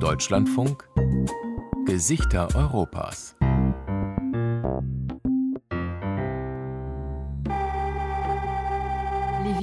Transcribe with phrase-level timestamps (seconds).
[0.00, 0.88] Deutschlandfunk
[1.86, 3.36] Gesichter Europas.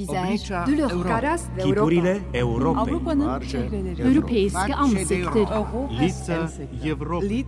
[0.06, 0.64] Oblicze
[1.58, 2.92] Chipurile Europei.
[3.98, 5.66] Europejskie ansikter.
[5.90, 6.50] Lice
[6.82, 7.46] Europy.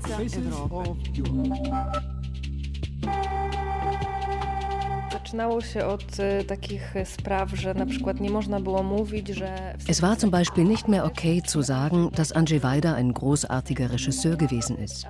[9.88, 14.36] Es war zum Beispiel nicht mehr okay zu sagen, dass Andrzej Wajda ein großartiger Regisseur
[14.36, 15.06] gewesen ist.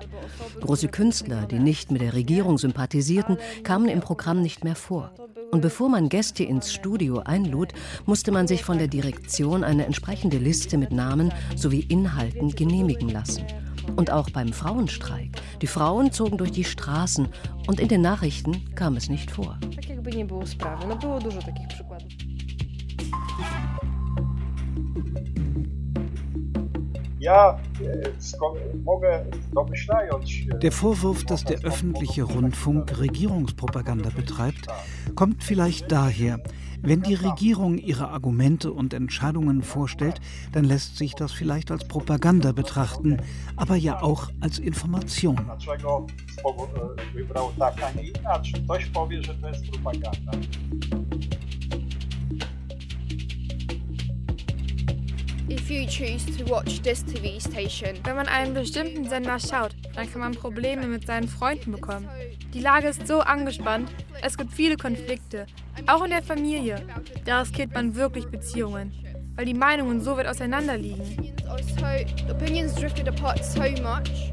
[0.61, 5.11] Große Künstler, die nicht mit der Regierung sympathisierten, kamen im Programm nicht mehr vor.
[5.51, 7.73] Und bevor man Gäste ins Studio einlud,
[8.05, 13.45] musste man sich von der Direktion eine entsprechende Liste mit Namen sowie Inhalten genehmigen lassen.
[13.95, 15.31] Und auch beim Frauenstreik.
[15.61, 17.27] Die Frauen zogen durch die Straßen
[17.67, 19.57] und in den Nachrichten kam es nicht vor.
[27.19, 27.27] E,
[30.61, 34.67] Der Vorwurf, dass der öffentliche Rundfunk Regierungspropaganda betreibt,
[35.15, 36.39] kommt vielleicht daher,
[36.81, 40.19] wenn die Regierung ihre Argumente und Entscheidungen vorstellt,
[40.51, 43.17] dann lässt sich das vielleicht als Propaganda betrachten,
[43.55, 45.37] aber ja auch als Information.
[58.03, 62.07] Wenn man einen bestimmten Sender schaut, dann kann man Probleme mit seinen Freunden bekommen.
[62.53, 63.89] Die Lage ist so angespannt,
[64.21, 65.45] es gibt viele Konflikte,
[65.87, 66.85] auch in der Familie.
[67.25, 68.91] Da riskiert man wirklich Beziehungen,
[69.35, 71.33] weil die Meinungen so weit auseinander liegen.
[71.47, 74.31] opinions are so opinions drifted apart so much.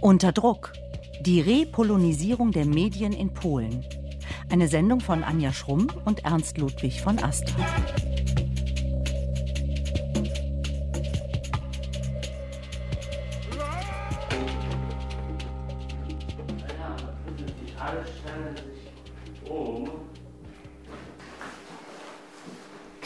[0.00, 0.72] Unter Druck.
[1.20, 3.84] Die Repolonisierung der Medien in Polen.
[4.50, 7.64] Eine Sendung von Anja Schrumm und Ernst Ludwig von Astra.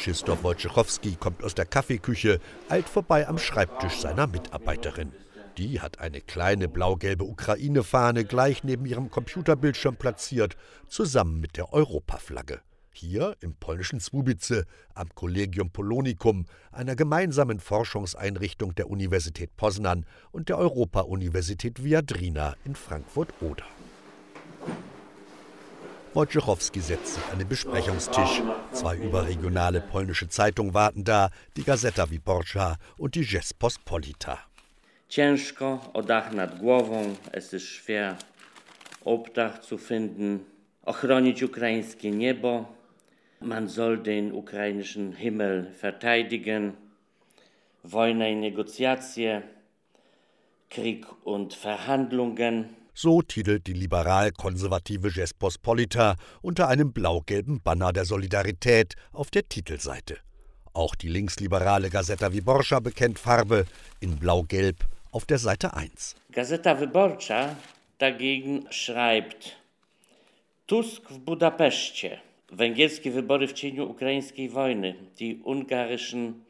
[0.07, 5.11] Krzysztof Wojciechowski kommt aus der Kaffeeküche, eilt vorbei am Schreibtisch seiner Mitarbeiterin.
[5.59, 10.57] Die hat eine kleine blau-gelbe Ukraine-Fahne gleich neben ihrem Computerbildschirm platziert,
[10.89, 12.61] zusammen mit der Europaflagge.
[12.93, 20.59] Hier im polnischen Słubice am Collegium Polonicum, einer gemeinsamen Forschungseinrichtung der Universität Poznan und der
[20.59, 23.65] Europa-Universität Viadrina in Frankfurt-Oder.
[26.17, 28.41] Wojciechowski setzt sich an den Besprechungstisch.
[28.73, 31.29] Zwei überregionale polnische Zeitungen warten da,
[31.59, 34.39] die Gazeta Wyborcza und die Rzeczpospolita.
[35.11, 38.17] Ciężko o Dach nad głową, es ist schwer,
[39.05, 40.41] Obdach zu finden,
[40.87, 42.65] ochronić ukraińskie niebo,
[43.41, 46.73] man soll den ukrainischen Himmel verteidigen,
[47.85, 49.43] Wojna i Negozjacje,
[50.71, 52.76] Krieg und Verhandlungen.
[52.99, 60.17] So titelt die liberal-konservative Rzeczpospolita unter einem blau-gelben Banner der Solidarität auf der Titelseite.
[60.73, 63.67] Auch die linksliberale Gazeta Wyborcza bekennt Farbe
[64.01, 64.79] in blau-gelb
[65.13, 66.17] auf der Seite 1.
[66.33, 67.57] Gazeta Wyborcza
[67.99, 69.59] dagegen schreibt
[70.67, 72.19] Tusk w Budapeszcie.
[72.51, 74.95] Węgierskie wybory w cieniu ukraińskiej wojny.
[75.19, 76.45] Die ungarischen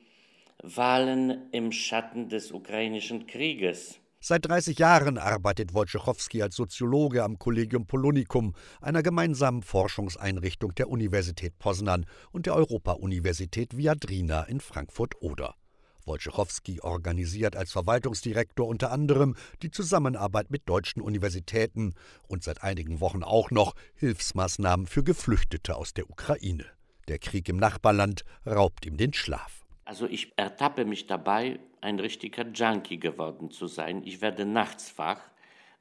[0.63, 3.99] Wahlen im Schatten des ukrainischen Krieges.
[4.29, 11.57] Seit 30 Jahren arbeitet Wojciechowski als Soziologe am Collegium Polonicum, einer gemeinsamen Forschungseinrichtung der Universität
[11.61, 15.55] Poznan und der Europa-Universität Viadrina in Frankfurt-Oder.
[16.07, 21.95] Wojciechowski organisiert als Verwaltungsdirektor unter anderem die Zusammenarbeit mit deutschen Universitäten
[22.27, 26.67] und seit einigen Wochen auch noch Hilfsmaßnahmen für Geflüchtete aus der Ukraine.
[27.07, 29.66] Der Krieg im Nachbarland raubt ihm den Schlaf.
[29.87, 34.03] Also ich ertappe mich dabei, ein richtiger Junkie geworden zu sein.
[34.05, 35.21] Ich werde nachts wach,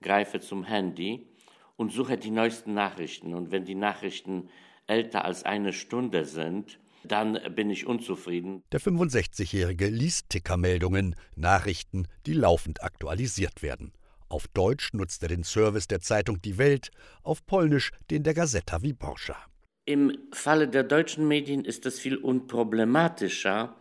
[0.01, 1.27] greife zum Handy
[1.75, 3.33] und suche die neuesten Nachrichten.
[3.33, 4.49] Und wenn die Nachrichten
[4.85, 8.61] älter als eine Stunde sind, dann bin ich unzufrieden.
[8.71, 13.91] Der 65-Jährige liest Tickermeldungen, Nachrichten, die laufend aktualisiert werden.
[14.29, 16.91] Auf Deutsch nutzt er den Service der Zeitung Die Welt,
[17.23, 19.35] auf Polnisch den der Gazeta Wyborcza.
[19.85, 23.75] Im Falle der deutschen Medien ist es viel unproblematischer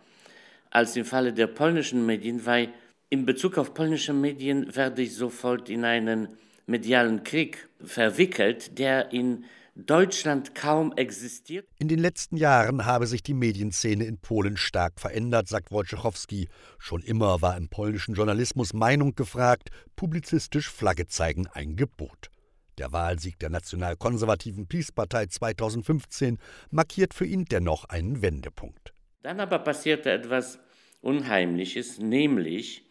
[0.75, 2.69] als im Falle der polnischen Medien, weil
[3.09, 6.29] in Bezug auf polnische Medien werde ich sofort in einen
[6.67, 9.45] medialen Krieg verwickelt, der in
[9.77, 11.67] Deutschland kaum existiert.
[11.79, 16.49] In den letzten Jahren habe sich die Medienszene in Polen stark verändert, sagt Wojciechowski.
[16.79, 22.31] Schon immer war im polnischen Journalismus Meinung gefragt, publizistisch Flagge zeigen ein Gebot.
[22.79, 26.39] Der Wahlsieg der nationalkonservativen Peace-Partei 2015
[26.71, 28.94] markiert für ihn dennoch einen Wendepunkt.
[29.25, 30.59] Dann aber passierte etwas
[31.01, 32.85] Unheimliches, nämlich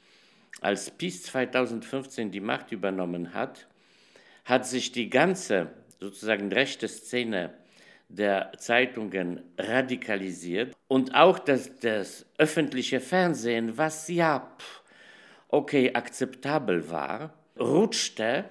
[0.62, 3.68] als Peace 2015 die Macht übernommen hat,
[4.44, 5.70] hat sich die ganze
[6.00, 7.54] sozusagen rechte Szene
[8.10, 14.52] der Zeitungen radikalisiert und auch das, das öffentliche Fernsehen, was ja
[15.50, 18.46] okay akzeptabel war, rutschte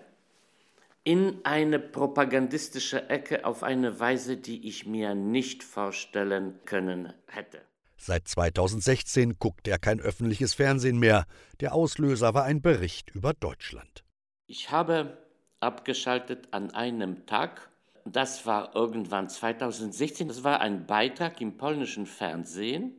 [1.02, 7.61] in eine propagandistische Ecke auf eine Weise, die ich mir nicht vorstellen können hätte.
[8.04, 11.25] Seit 2016 guckt er kein öffentliches Fernsehen mehr.
[11.60, 14.02] Der Auslöser war ein Bericht über Deutschland.
[14.49, 15.19] Ich habe
[15.60, 17.70] abgeschaltet an einem Tag.
[18.04, 20.26] Das war irgendwann 2016.
[20.26, 22.93] Das war ein Beitrag im polnischen Fernsehen,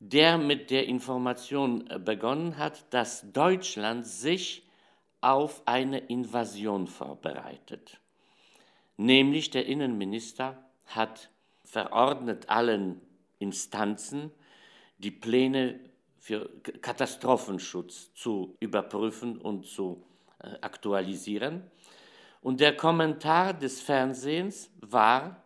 [0.00, 4.66] der mit der Information äh, begonnen hat, dass Deutschland sich
[5.20, 8.00] auf eine Invasion vorbereitet.
[8.96, 11.30] Nämlich der Innenminister hat
[11.64, 13.00] verordnet allen
[13.38, 14.30] Instanzen,
[14.98, 15.80] die Pläne
[16.18, 16.50] für
[16.82, 20.04] Katastrophenschutz zu überprüfen und zu
[20.40, 21.62] äh, aktualisieren.
[22.40, 25.42] Und der Kommentar des Fernsehens war,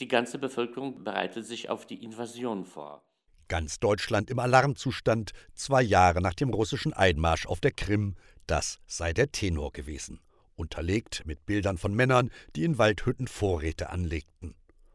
[0.00, 3.02] die ganze Bevölkerung bereitet sich auf die Invasion vor.
[3.48, 8.16] Ganz Deutschland im Alarmzustand, zwei Jahre nach dem russischen Einmarsch auf der Krim,
[8.46, 10.20] das sei der Tenor gewesen,
[10.56, 14.54] unterlegt mit Bildern von Männern, die in Waldhütten Vorräte anlegten.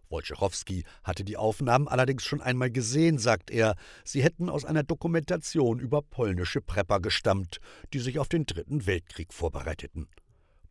[0.10, 3.76] Wojciechowski hatte die Aufnahmen allerdings schon einmal gesehen, sagt er.
[4.04, 7.60] Sie hätten aus einer Dokumentation über polnische Prepper gestammt,
[7.94, 10.08] die sich auf den Dritten Weltkrieg vorbereiteten.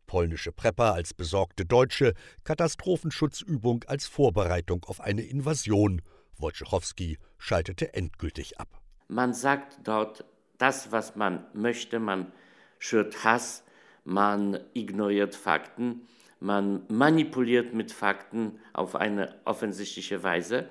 [0.07, 2.13] Polnische Prepper als besorgte Deutsche,
[2.43, 6.01] Katastrophenschutzübung als Vorbereitung auf eine Invasion.
[6.37, 8.81] Wojciechowski schaltete endgültig ab.
[9.07, 10.25] Man sagt dort
[10.57, 12.31] das, was man möchte, man
[12.79, 13.63] schürt Hass,
[14.03, 16.07] man ignoriert Fakten
[16.39, 20.69] man manipuliert mit Fakten auf eine offensichtliche Weise.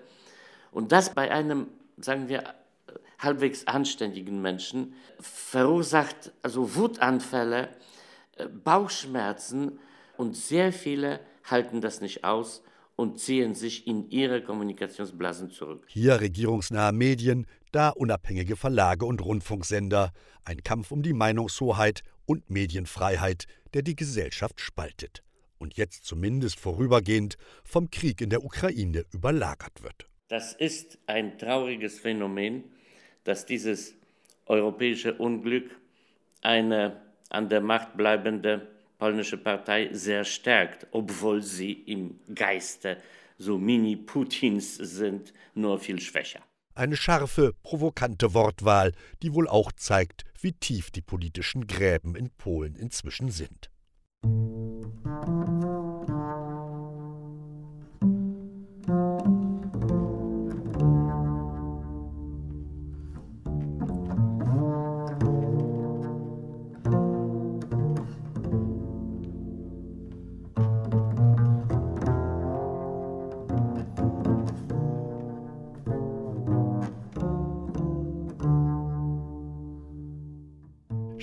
[0.71, 1.69] Und das bei einem,
[1.99, 2.55] sagen wir,
[3.19, 7.69] halbwegs anständigen Menschen verursacht also Wutanfälle,
[8.37, 9.79] äh, Bauchschmerzen
[10.17, 12.63] und sehr viele halten das nicht aus
[12.97, 15.85] und ziehen sich in ihre Kommunikationsblasen zurück.
[15.89, 20.13] Hier regierungsnahe Medien, da unabhängige Verlage und Rundfunksender.
[20.45, 23.45] Ein Kampf um die Meinungshoheit und Medienfreiheit,
[23.75, 25.23] der die Gesellschaft spaltet
[25.59, 30.09] und jetzt zumindest vorübergehend vom Krieg in der Ukraine überlagert wird.
[30.29, 32.65] Das ist ein trauriges Phänomen,
[33.25, 33.95] dass dieses
[34.47, 35.71] europäische Unglück
[36.43, 38.69] eine an der Macht bleibende
[38.99, 42.99] polnische Partei sehr stärkt, obwohl sie im Geiste
[43.39, 46.41] so Mini-Putins sind, nur viel schwächer.
[46.75, 52.77] Eine scharfe, provokante Wortwahl, die wohl auch zeigt, wie tief die politischen Gräben in Polen
[52.77, 53.71] inzwischen sind.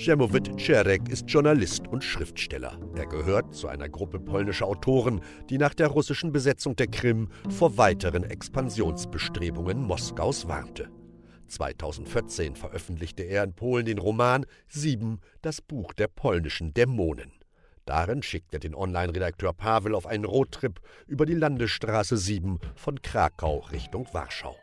[0.06, 2.78] Przemowit Czerek ist Journalist und Schriftsteller.
[2.94, 5.20] Er gehört zu einer Gruppe polnischer Autoren,
[5.50, 10.90] die nach der russischen Besetzung der Krim vor weiteren Expansionsbestrebungen Moskaus warnte.
[11.48, 17.32] 2014 veröffentlichte er in Polen den Roman Sieben, das Buch der polnischen Dämonen.
[17.84, 20.78] Darin schickt er den Online-Redakteur Pavel auf einen Roadtrip
[21.08, 24.54] über die Landesstraße 7 von Krakau Richtung Warschau.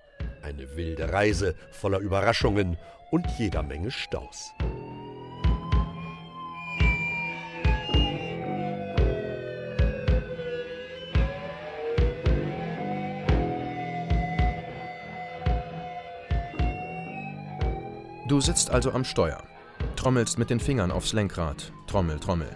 [0.41, 2.77] Eine wilde Reise voller Überraschungen
[3.11, 4.53] und jeder Menge Staus.
[18.33, 19.43] Du sitzt also am Steuer,
[19.95, 22.49] trommelst mit den Fingern aufs Lenkrad, Trommel, Trommel.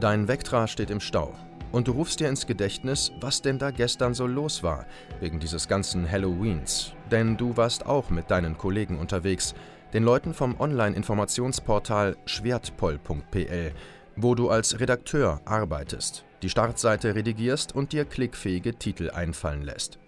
[0.00, 1.32] Dein Vectra steht im Stau
[1.70, 4.86] und du rufst dir ins Gedächtnis, was denn da gestern so los war,
[5.20, 6.94] wegen dieses ganzen Halloweens.
[7.12, 9.54] Denn du warst auch mit deinen Kollegen unterwegs,
[9.92, 13.72] den Leuten vom Online-Informationsportal schwertpoll.pl,
[14.16, 20.00] wo du als Redakteur arbeitest, die Startseite redigierst und dir klickfähige Titel einfallen lässt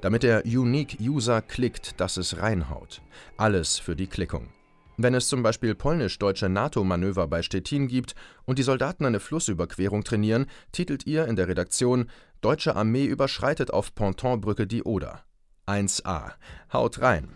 [0.00, 3.02] damit der Unique User klickt, dass es reinhaut.
[3.36, 4.48] Alles für die Klickung.
[4.96, 10.46] Wenn es zum Beispiel polnisch-deutsche NATO-Manöver bei Stettin gibt und die Soldaten eine Flussüberquerung trainieren,
[10.70, 12.08] titelt ihr in der Redaktion
[12.40, 15.24] Deutsche Armee überschreitet auf Pontonbrücke die Oder.
[15.66, 16.32] 1a.
[16.72, 17.30] Haut rein.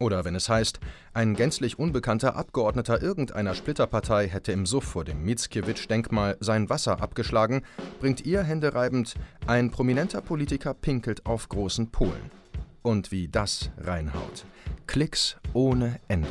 [0.00, 0.80] Oder wenn es heißt,
[1.12, 7.62] ein gänzlich unbekannter Abgeordneter irgendeiner Splitterpartei hätte im Suff vor dem Mickiewicz-Denkmal sein Wasser abgeschlagen,
[8.00, 9.14] bringt ihr händereibend,
[9.46, 12.30] ein prominenter Politiker pinkelt auf großen Polen.
[12.82, 14.44] Und wie das reinhaut.
[14.86, 16.28] Klicks ohne Ende.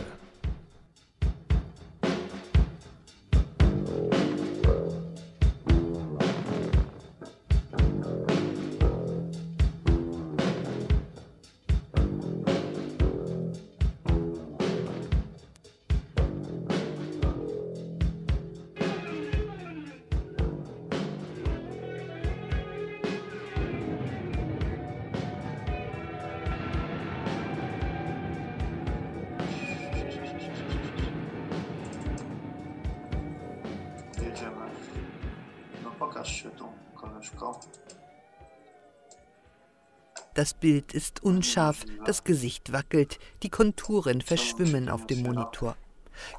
[40.63, 45.75] Bild ist unscharf, das Gesicht wackelt, die Konturen verschwimmen auf dem Monitor.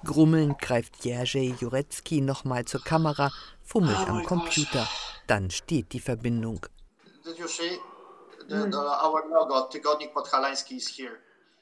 [0.02, 3.30] Grummelnd greift Jerzy Jurecki nochmal zur Kamera,
[3.62, 4.88] fummelt am Computer.
[5.26, 6.64] Dann steht die Verbindung.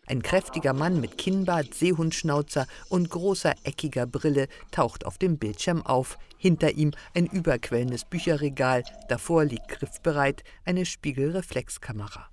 [0.06, 6.16] Ein kräftiger Mann mit Kinnbart, Seehundschnauzer und großer eckiger Brille taucht auf dem Bildschirm auf.
[6.38, 12.31] Hinter ihm ein überquellendes Bücherregal, davor liegt griffbereit eine Spiegelreflexkamera.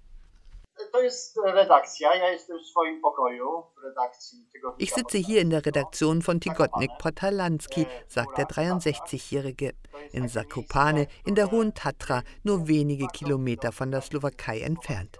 [4.78, 9.74] Ich sitze hier in der Redaktion von Tigotnik Potalanski, sagt der 63-Jährige,
[10.12, 15.20] in Zakopane in der Hohen Tatra, nur wenige Kilometer von der Slowakei entfernt.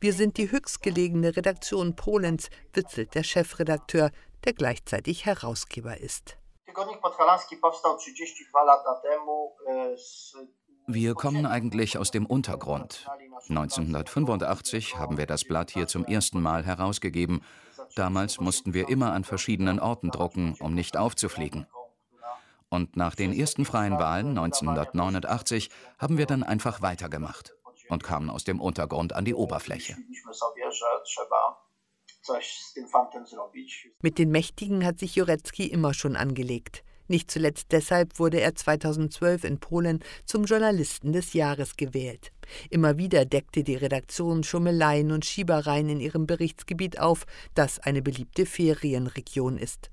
[0.00, 4.10] Wir sind die höchstgelegene Redaktion Polens, witzelt der Chefredakteur,
[4.44, 6.36] der gleichzeitig Herausgeber ist.
[10.92, 13.06] Wir kommen eigentlich aus dem Untergrund.
[13.48, 17.42] 1985 haben wir das Blatt hier zum ersten Mal herausgegeben.
[17.94, 21.68] Damals mussten wir immer an verschiedenen Orten drucken, um nicht aufzufliegen.
[22.70, 27.54] Und nach den ersten freien Wahlen 1989 haben wir dann einfach weitergemacht
[27.88, 29.96] und kamen aus dem Untergrund an die Oberfläche.
[34.02, 36.82] Mit den Mächtigen hat sich Jurecki immer schon angelegt.
[37.10, 42.30] Nicht zuletzt deshalb wurde er 2012 in Polen zum Journalisten des Jahres gewählt.
[42.70, 48.46] Immer wieder deckte die Redaktion Schummeleien und Schiebereien in ihrem Berichtsgebiet auf, das eine beliebte
[48.46, 49.90] Ferienregion ist.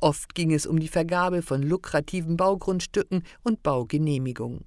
[0.00, 4.64] Oft ging es um die Vergabe von lukrativen Baugrundstücken und Baugenehmigungen.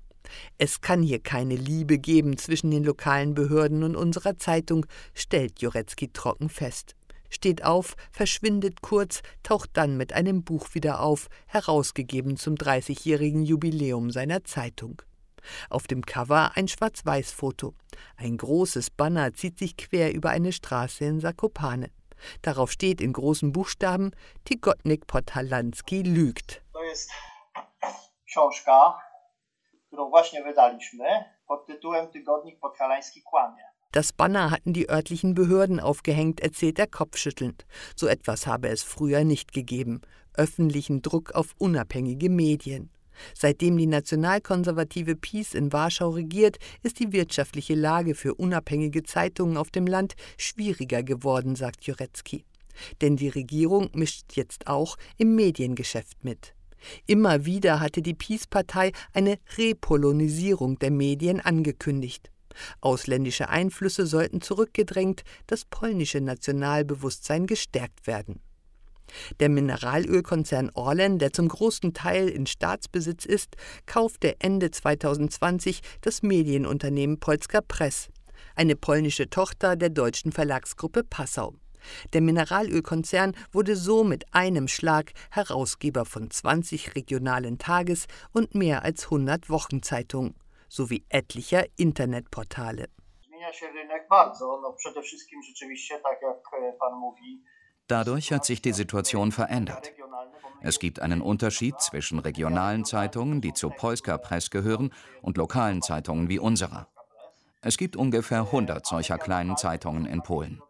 [0.58, 6.14] Es kann hier keine Liebe geben zwischen den lokalen Behörden und unserer Zeitung, stellt Jurecki
[6.14, 6.96] trocken fest.
[7.30, 14.12] Steht auf, verschwindet kurz, taucht dann mit einem Buch wieder auf, herausgegeben zum 30-jährigen Jubiläum
[14.12, 15.02] seiner Zeitung.
[15.70, 17.74] Auf dem Cover ein Schwarz-Weiß-Foto.
[18.18, 21.90] Ein großes Banner zieht sich quer über eine Straße in Sakopane.
[22.42, 24.12] Darauf steht in großen Buchstaben:
[24.44, 26.62] Tigotnik Podhalanski lügt.
[26.74, 27.12] To jest
[28.26, 29.00] książka,
[29.88, 31.06] którą właśnie wydaliśmy
[31.48, 33.69] pod tytułem Tygodnik Podhalański kłamie.
[33.92, 37.66] Das Banner hatten die örtlichen Behörden aufgehängt, erzählt er kopfschüttelnd.
[37.96, 40.02] So etwas habe es früher nicht gegeben.
[40.36, 42.92] Öffentlichen Druck auf unabhängige Medien.
[43.34, 49.72] Seitdem die nationalkonservative PiS in Warschau regiert, ist die wirtschaftliche Lage für unabhängige Zeitungen auf
[49.72, 52.46] dem Land schwieriger geworden, sagt Jurecki.
[53.02, 56.54] Denn die Regierung mischt jetzt auch im Mediengeschäft mit.
[57.08, 62.30] Immer wieder hatte die PiS-Partei eine Repolonisierung der Medien angekündigt.
[62.82, 68.42] Ausländische Einflüsse sollten zurückgedrängt, das polnische Nationalbewusstsein gestärkt werden.
[69.40, 77.20] Der Mineralölkonzern Orlen, der zum großen Teil in Staatsbesitz ist, kaufte Ende 2020 das Medienunternehmen
[77.20, 78.10] Polska Press,
[78.56, 81.56] eine polnische Tochter der deutschen Verlagsgruppe Passau.
[82.14, 89.06] Der Mineralölkonzern wurde so mit einem Schlag Herausgeber von 20 regionalen Tages- und mehr als
[89.06, 90.36] 100 Wochenzeitungen
[90.70, 92.90] sowie etlicher Internetportale.
[97.88, 99.92] Dadurch hat sich die Situation verändert.
[100.62, 106.30] Es gibt einen Unterschied zwischen regionalen Zeitungen, die zu Polska Press gehören, und lokalen Zeitungen
[106.30, 106.88] wie unserer.
[107.62, 110.62] Es gibt ungefähr 100 solcher kleinen Zeitungen in Polen.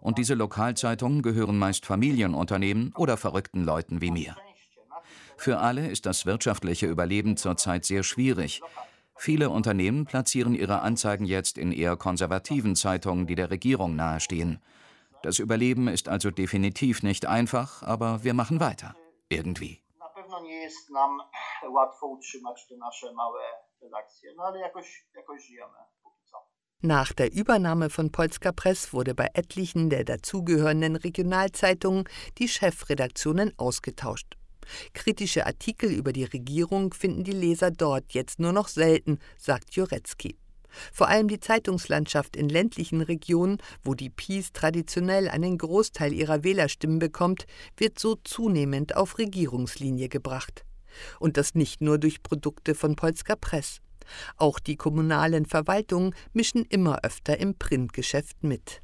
[0.00, 4.36] Und diese Lokalzeitungen gehören meist Familienunternehmen oder verrückten Leuten wie mir.
[5.36, 8.60] Für alle ist das wirtschaftliche Überleben zurzeit sehr schwierig,
[9.16, 14.60] Viele Unternehmen platzieren ihre Anzeigen jetzt in eher konservativen Zeitungen, die der Regierung nahestehen.
[15.22, 18.94] Das Überleben ist also definitiv nicht einfach, aber wir machen weiter.
[19.30, 19.80] Irgendwie.
[26.80, 32.04] Nach der Übernahme von Polska Press wurde bei etlichen der dazugehörenden Regionalzeitungen
[32.36, 34.36] die Chefredaktionen ausgetauscht.
[34.92, 40.36] Kritische Artikel über die Regierung finden die Leser dort jetzt nur noch selten, sagt Jurecki.
[40.92, 46.98] Vor allem die Zeitungslandschaft in ländlichen Regionen, wo die PiS traditionell einen Großteil ihrer Wählerstimmen
[46.98, 50.64] bekommt, wird so zunehmend auf Regierungslinie gebracht.
[51.18, 53.80] Und das nicht nur durch Produkte von Polska Press.
[54.36, 58.82] Auch die kommunalen Verwaltungen mischen immer öfter im Printgeschäft mit.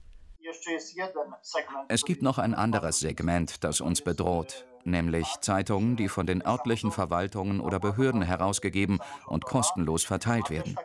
[1.89, 6.93] Es gibt noch ein anderes Segment, das uns bedroht, nämlich Zeitungen, die von den örtlichen
[6.93, 10.77] Verwaltungen oder Behörden herausgegeben und kostenlos verteilt werden.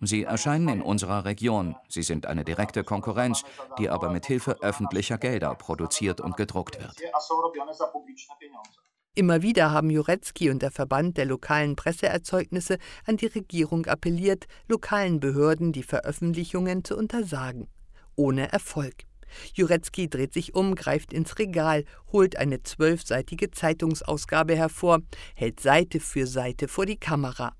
[0.00, 1.74] Sie erscheinen in unserer Region.
[1.88, 3.42] Sie sind eine direkte Konkurrenz,
[3.78, 6.94] die aber mit Hilfe öffentlicher Gelder produziert und gedruckt wird.
[9.16, 15.18] Immer wieder haben Jurecki und der Verband der lokalen Presseerzeugnisse an die Regierung appelliert, lokalen
[15.18, 17.66] Behörden die Veröffentlichungen zu untersagen.
[18.14, 19.07] Ohne Erfolg.
[19.54, 25.00] Jurecki dreht sich um, greift ins Regal, holt eine zwölfseitige Zeitungsausgabe hervor,
[25.34, 27.52] hält Seite für Seite vor die Kamera.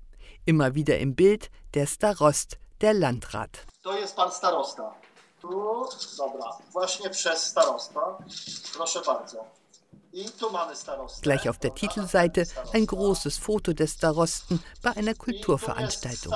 [0.45, 3.65] Immer wieder im Bild der Starost, der Landrat.
[3.83, 4.95] To jest pan starosta.
[5.41, 5.49] Tu,
[6.17, 8.17] dobra, właśnie przez starosta.
[8.73, 9.59] Proszę bardzo.
[11.21, 16.33] Gleich auf der Titelseite ein großes Foto des Starosten bei einer Kulturveranstaltung.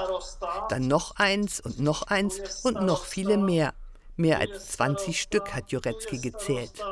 [0.69, 3.73] Dann noch eins und noch eins und noch viele mehr.
[4.15, 6.83] Mehr als 20 Stück hat Jurecki gezählt.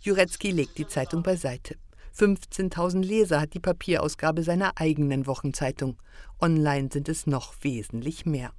[0.00, 1.76] Jurecki legt die Zeitung beiseite.
[2.14, 5.96] 15.000 Leser hat die Papierausgabe seiner eigenen Wochenzeitung.
[6.40, 8.50] Online sind es noch wesentlich mehr.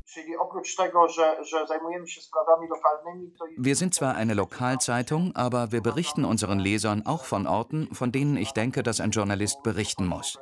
[3.57, 8.37] Wir sind zwar eine Lokalzeitung, aber wir berichten unseren Lesern auch von Orten, von denen
[8.37, 10.39] ich denke, dass ein Journalist berichten muss.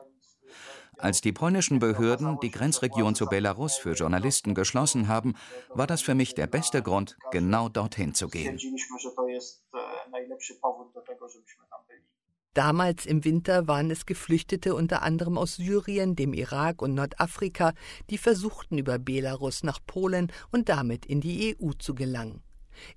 [1.01, 5.33] Als die polnischen Behörden die Grenzregion zu Belarus für Journalisten geschlossen haben,
[5.69, 8.59] war das für mich der beste Grund, genau dorthin zu gehen.
[12.53, 17.73] Damals im Winter waren es Geflüchtete unter anderem aus Syrien, dem Irak und Nordafrika,
[18.09, 22.43] die versuchten über Belarus nach Polen und damit in die EU zu gelangen.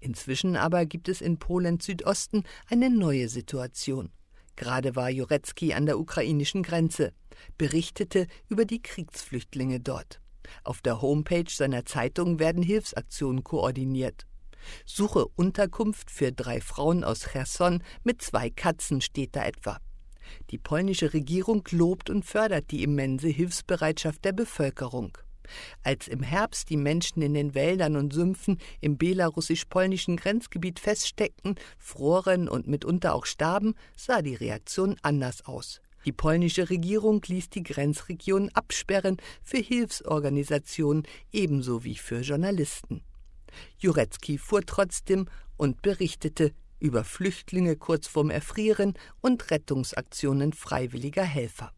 [0.01, 4.11] Inzwischen aber gibt es in Polen Südosten eine neue Situation.
[4.57, 7.12] Gerade war Jurecki an der ukrainischen Grenze,
[7.59, 10.20] berichtete über die Kriegsflüchtlinge dort.
[10.62, 14.27] Auf der Homepage seiner Zeitung werden Hilfsaktionen koordiniert.
[14.87, 19.79] Suche Unterkunft für drei Frauen aus Cherson mit zwei Katzen steht da etwa.
[20.51, 25.18] Die polnische Regierung lobt und fördert die immense Hilfsbereitschaft der Bevölkerung.
[25.83, 32.49] Als im Herbst die Menschen in den Wäldern und Sümpfen im belarussisch-polnischen Grenzgebiet feststeckten, froren
[32.49, 35.83] und mitunter auch starben, sah die Reaktion anders aus.
[36.05, 43.03] Die polnische Regierung ließ die Grenzregion absperren für Hilfsorganisationen ebenso wie für Journalisten.
[43.79, 51.73] Jurecki fuhr trotzdem und berichtete über Flüchtlinge kurz vorm Erfrieren und Rettungsaktionen freiwilliger Helfer.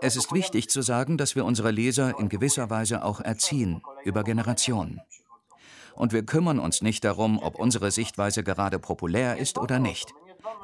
[0.00, 4.24] Es ist wichtig zu sagen, dass wir unsere Leser in gewisser Weise auch erziehen, über
[4.24, 5.00] Generationen.
[5.94, 10.12] Und wir kümmern uns nicht darum, ob unsere Sichtweise gerade populär ist oder nicht.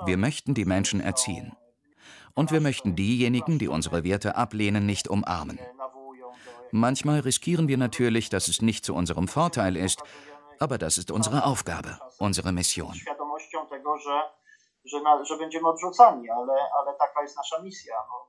[0.05, 1.57] Wir möchten die Menschen erziehen.
[2.35, 5.59] Und wir möchten diejenigen, die unsere Werte ablehnen, nicht umarmen.
[6.71, 10.03] Manchmal riskieren wir natürlich, dass es nicht zu unserem Vorteil ist,
[10.61, 12.95] aber das ist unsere Aufgabe, unsere Mission.
[15.25, 17.95] że, będziemy odrzucani, ale, ale taka jest nasza misja.
[18.11, 18.28] No.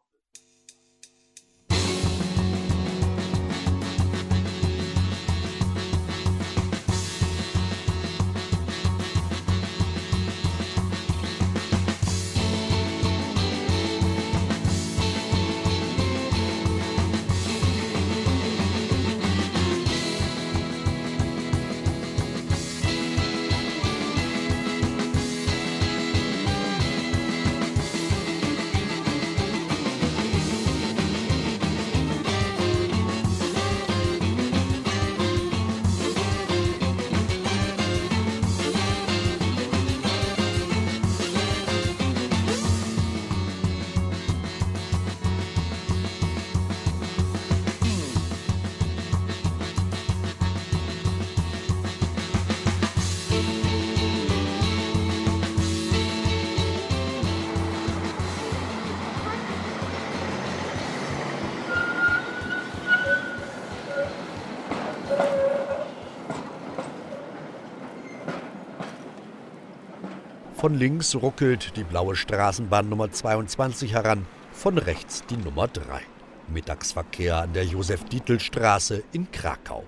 [70.60, 74.26] Von links ruckelt die blaue Straßenbahn Nummer 22 heran.
[74.52, 76.02] von rechts die Nummer 3.
[76.50, 79.86] Mittagsverkehr an der Josef-Dietl-Straße in Krakau.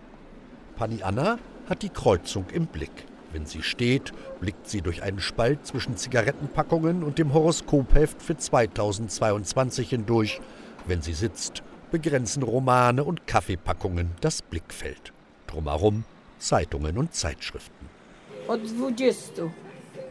[0.78, 3.06] Pani Anna hat die Kreuzung im Blick.
[3.34, 9.90] Wenn sie steht, blickt sie durch einen Spalt zwischen Zigarettenpackungen und dem Horoskopheft für 2022
[9.90, 10.40] hindurch.
[10.88, 15.12] Wenn sie sitzt, begrenzen Romane und Kaffeepackungen das Blickfeld.
[15.48, 16.06] Drumherum
[16.40, 17.90] Zeitungen und Zeitschriften.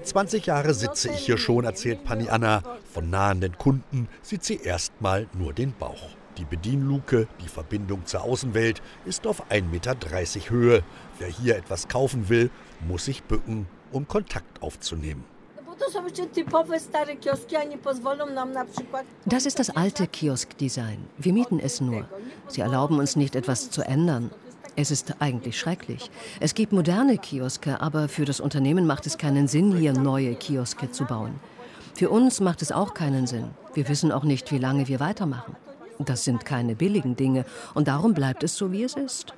[0.03, 2.63] 20 Jahre sitze ich hier schon, erzählt Pani Anna.
[2.93, 6.11] Von nahenden Kunden sieht sie erstmal nur den Bauch.
[6.39, 9.97] Die Bedienluke, die Verbindung zur Außenwelt, ist auf 1,30 Meter
[10.51, 10.83] Höhe.
[11.19, 12.51] Wer hier etwas kaufen will,
[12.87, 15.25] muss sich bücken, um Kontakt aufzunehmen.
[19.27, 21.09] Das ist das alte Kioskdesign.
[21.19, 22.09] Wir mieten es nur.
[22.49, 24.31] Sie erlauben uns nicht, etwas zu ändern.
[24.81, 26.11] Es ist eigentlich schrecklich.
[26.41, 30.91] Es gibt moderne Kioske, aber für das Unternehmen macht es keinen Sinn, hier neue Kioske
[30.91, 31.39] zu bauen.
[31.95, 33.51] Für uns macht es auch keinen Sinn.
[33.75, 35.55] Wir wissen auch nicht, wie lange wir weitermachen.
[35.99, 39.35] Das sind keine billigen Dinge und darum bleibt es so, wie es ist.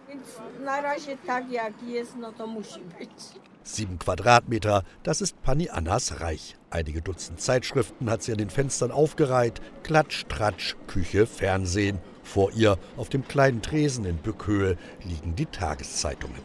[3.64, 6.56] Sieben Quadratmeter, das ist Pani Annas Reich.
[6.70, 9.60] Einige Dutzend Zeitschriften hat sie an den Fenstern aufgereiht.
[9.82, 11.98] Klatsch, Tratsch, Küche, Fernsehen.
[12.22, 16.36] Vor ihr, auf dem kleinen Tresen in Bückhöhe, liegen die Tageszeitungen.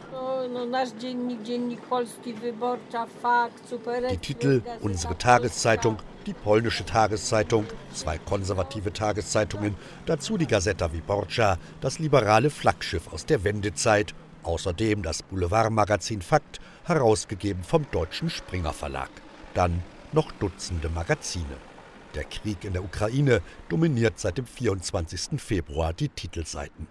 [4.10, 11.98] Die Titel Unsere Tageszeitung, die polnische Tageszeitung, zwei konservative Tageszeitungen, dazu die Gazeta Wyborcza, das
[11.98, 19.10] liberale Flaggschiff aus der Wendezeit, außerdem das Boulevardmagazin Fakt, herausgegeben vom deutschen Springer Verlag.
[19.54, 21.67] Dann noch Dutzende Magazine.
[22.14, 25.40] Der Krieg in der Ukraine dominiert seit dem 24.
[25.40, 26.86] Februar die Titelseiten.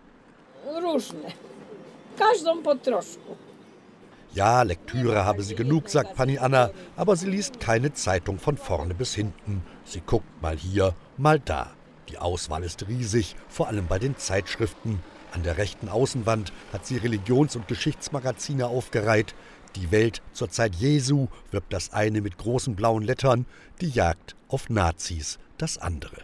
[4.34, 8.94] Ja, Lektüre habe sie genug, sagt Pani Anna, aber sie liest keine Zeitung von vorne
[8.94, 9.64] bis hinten.
[9.86, 11.72] Sie guckt mal hier, mal da.
[12.10, 15.00] Die Auswahl ist riesig, vor allem bei den Zeitschriften.
[15.34, 19.36] An der rechten Außenwand hat sie Religions- und Geschichtsmagazine aufgereiht.
[19.76, 23.46] Die Welt zur Zeit Jesu wirbt das eine mit großen blauen Lettern,
[23.82, 26.18] die Jagd auf Nazis das andere.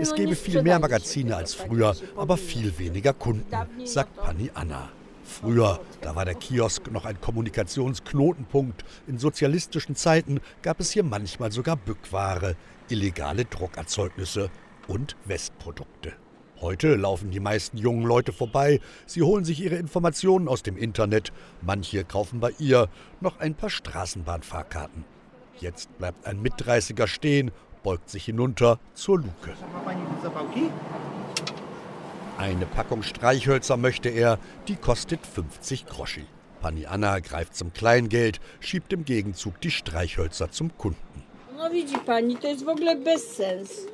[0.00, 3.46] Es gäbe viel mehr Magazine als früher, aber viel weniger Kunden,
[3.84, 4.90] sagt Pani Anna.
[5.24, 8.84] Früher, da war der Kiosk noch ein Kommunikationsknotenpunkt.
[9.06, 12.56] In sozialistischen Zeiten gab es hier manchmal sogar Bückware,
[12.88, 14.50] illegale Druckerzeugnisse
[14.88, 16.12] und Westprodukte.
[16.62, 18.78] Heute laufen die meisten jungen Leute vorbei.
[19.04, 21.32] Sie holen sich ihre Informationen aus dem Internet.
[21.60, 22.88] Manche kaufen bei ihr
[23.20, 25.04] noch ein paar Straßenbahnfahrkarten.
[25.58, 27.50] Jetzt bleibt ein Mitdreißiger stehen,
[27.82, 29.54] beugt sich hinunter zur Luke.
[32.38, 36.26] Eine Packung Streichhölzer möchte er, die kostet 50 Groschi.
[36.60, 41.24] Pani Anna greift zum Kleingeld, schiebt im Gegenzug die Streichhölzer zum Kunden.
[41.56, 43.86] No widzi pani, to jest w ogóle bez sens.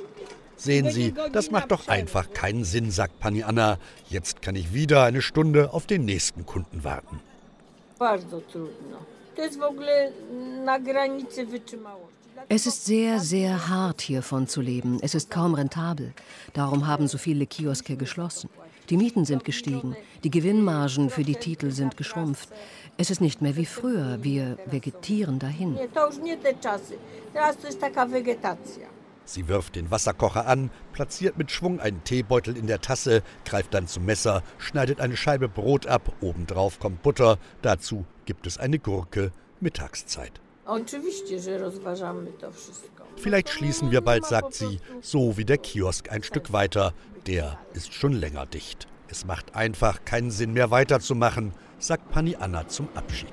[0.58, 3.78] Sehen Sie, das macht doch einfach keinen Sinn, sagt Pani Anna.
[4.08, 7.20] Jetzt kann ich wieder eine Stunde auf den nächsten Kunden warten.
[12.48, 14.98] Es ist sehr, sehr hart, hiervon zu leben.
[15.00, 16.12] Es ist kaum rentabel.
[16.54, 18.50] Darum haben so viele Kioske geschlossen.
[18.90, 19.96] Die Mieten sind gestiegen.
[20.24, 22.48] Die Gewinnmargen für die Titel sind geschrumpft.
[22.96, 24.18] Es ist nicht mehr wie früher.
[24.22, 25.78] Wir vegetieren dahin.
[29.28, 33.86] Sie wirft den Wasserkocher an, platziert mit Schwung einen Teebeutel in der Tasse, greift dann
[33.86, 39.30] zum Messer, schneidet eine Scheibe Brot ab, obendrauf kommt Butter, dazu gibt es eine Gurke,
[39.60, 40.32] Mittagszeit.
[43.16, 46.94] Vielleicht schließen wir bald, sagt sie, so wie der Kiosk ein Stück weiter.
[47.26, 48.88] Der ist schon länger dicht.
[49.08, 53.32] Es macht einfach keinen Sinn mehr weiterzumachen, sagt Pani Anna zum Abschied.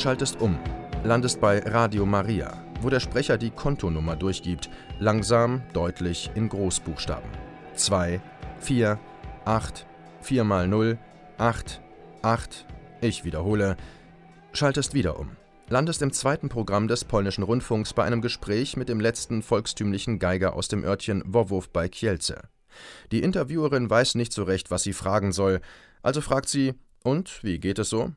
[0.00, 0.58] Schaltest um,
[1.04, 7.28] landest bei Radio Maria, wo der Sprecher die Kontonummer durchgibt, langsam, deutlich in Großbuchstaben.
[7.74, 8.22] 2,
[8.60, 8.98] 4,
[9.44, 9.86] 8,
[10.22, 10.98] 4 mal 0,
[11.36, 11.82] 8,
[12.22, 12.66] 8,
[13.02, 13.76] ich wiederhole,
[14.54, 15.36] schaltest wieder um.
[15.68, 20.54] Landest im zweiten Programm des polnischen Rundfunks bei einem Gespräch mit dem letzten volkstümlichen Geiger
[20.54, 22.48] aus dem Örtchen Wowów bei Kielce.
[23.12, 25.60] Die Interviewerin weiß nicht so recht, was sie fragen soll,
[26.02, 26.72] also fragt sie:
[27.04, 28.12] Und, wie geht es so?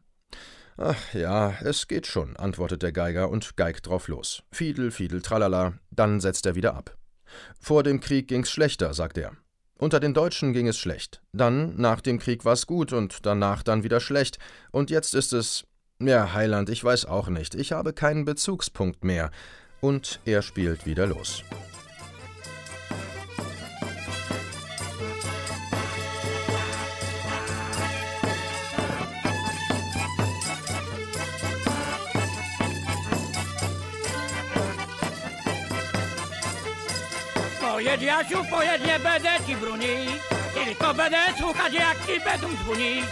[0.77, 4.43] Ach ja, es geht schon, antwortet der Geiger und geigt drauf los.
[4.51, 6.97] Fiedel, Fiedel, tralala, dann setzt er wieder ab.
[7.59, 9.33] Vor dem Krieg ging's schlechter, sagt er.
[9.77, 11.21] Unter den Deutschen ging es schlecht.
[11.33, 14.39] Dann, nach dem Krieg war's gut und danach dann wieder schlecht.
[14.71, 15.65] Und jetzt ist es.
[15.99, 17.55] Ja, Heiland, ich weiß auch nicht.
[17.55, 19.31] Ich habe keinen Bezugspunkt mehr.
[19.81, 21.43] Und er spielt wieder los.
[37.93, 40.10] Pojedź Jasiu, pojedź, nie będę ci bronić
[40.53, 43.06] Tylko będę słuchać jak ci będą dzwonić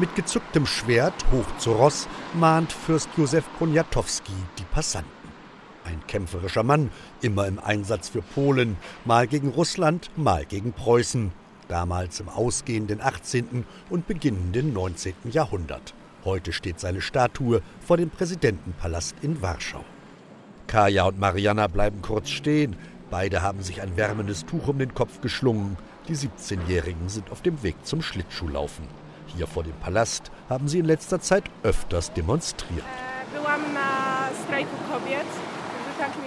[0.00, 5.21] Mit gezücktem Schwert hoch zu Ross mahnt Fürst Josef Poniatowski die Passanten.
[5.92, 11.32] Ein kämpferischer Mann, immer im Einsatz für Polen, mal gegen Russland, mal gegen Preußen,
[11.68, 13.66] damals im ausgehenden 18.
[13.90, 15.12] und beginnenden 19.
[15.30, 15.92] Jahrhundert.
[16.24, 19.84] Heute steht seine Statue vor dem Präsidentenpalast in Warschau.
[20.66, 22.76] Kaja und Mariana bleiben kurz stehen.
[23.10, 25.76] Beide haben sich ein wärmendes Tuch um den Kopf geschlungen.
[26.08, 28.86] Die 17-Jährigen sind auf dem Weg zum Schlittschuhlaufen.
[29.26, 32.82] Hier vor dem Palast haben sie in letzter Zeit öfters demonstriert.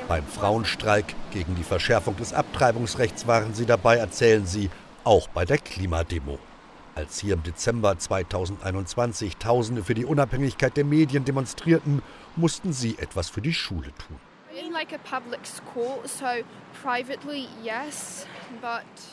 [0.07, 4.69] Beim Frauenstreik gegen die Verschärfung des Abtreibungsrechts waren sie dabei, erzählen sie,
[5.03, 6.39] auch bei der Klimademo.
[6.95, 12.01] Als hier im Dezember 2021 Tausende für die Unabhängigkeit der Medien demonstrierten,
[12.35, 14.19] mussten sie etwas für die Schule tun.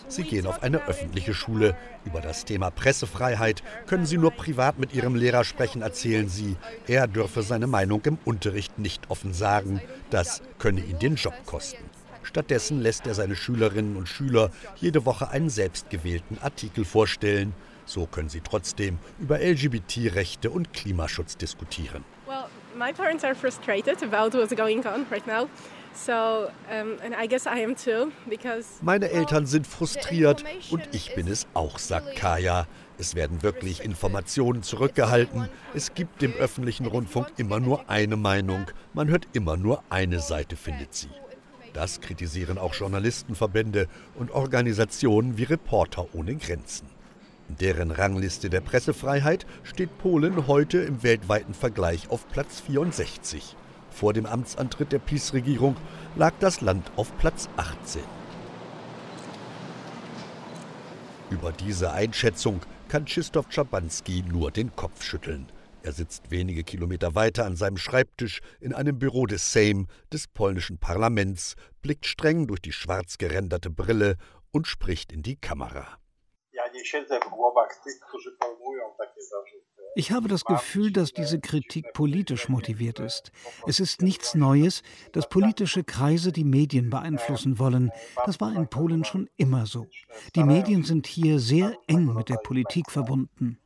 [0.06, 1.76] Sie gehen auf eine öffentliche Schule.
[2.04, 6.56] Über das Thema Pressefreiheit können Sie nur privat mit Ihrem Lehrer sprechen, erzählen Sie.
[6.86, 9.80] Er dürfe seine Meinung im Unterricht nicht offen sagen.
[10.10, 11.82] Das könne ihn den Job kosten.
[12.22, 17.52] Stattdessen lässt er seine Schülerinnen und Schüler jede Woche einen selbstgewählten Artikel vorstellen.
[17.84, 22.04] So können sie trotzdem über LGBT-Rechte und Klimaschutz diskutieren.
[22.76, 25.48] My parents are frustrated about what's going on right now.
[25.94, 31.14] So, um, and I guess I am too, because Meine Eltern sind frustriert und ich
[31.14, 32.66] bin es auch, sagt Kaya.
[32.98, 35.48] Es werden wirklich Informationen zurückgehalten.
[35.74, 38.66] Es gibt im öffentlichen Rundfunk immer nur eine Meinung.
[38.94, 41.10] Man hört immer nur eine Seite, findet sie.
[41.74, 46.91] Das kritisieren auch Journalistenverbände und Organisationen wie Reporter ohne Grenzen.
[47.52, 53.56] In deren Rangliste der Pressefreiheit steht Polen heute im weltweiten Vergleich auf Platz 64.
[53.90, 55.76] Vor dem Amtsantritt der PiS-Regierung
[56.16, 58.00] lag das Land auf Platz 18.
[61.28, 65.44] Über diese Einschätzung kann Krzysztof Czabanski nur den Kopf schütteln.
[65.82, 70.78] Er sitzt wenige Kilometer weiter an seinem Schreibtisch in einem Büro des Sejm, des polnischen
[70.78, 74.16] Parlaments, blickt streng durch die schwarz gerenderte Brille
[74.52, 75.98] und spricht in die Kamera.
[79.94, 83.30] Ich habe das Gefühl, dass diese Kritik politisch motiviert ist.
[83.66, 84.82] Es ist nichts Neues,
[85.12, 87.90] dass politische Kreise die Medien beeinflussen wollen.
[88.24, 89.86] Das war in Polen schon immer so.
[90.34, 93.58] Die Medien sind hier sehr eng mit der Politik verbunden.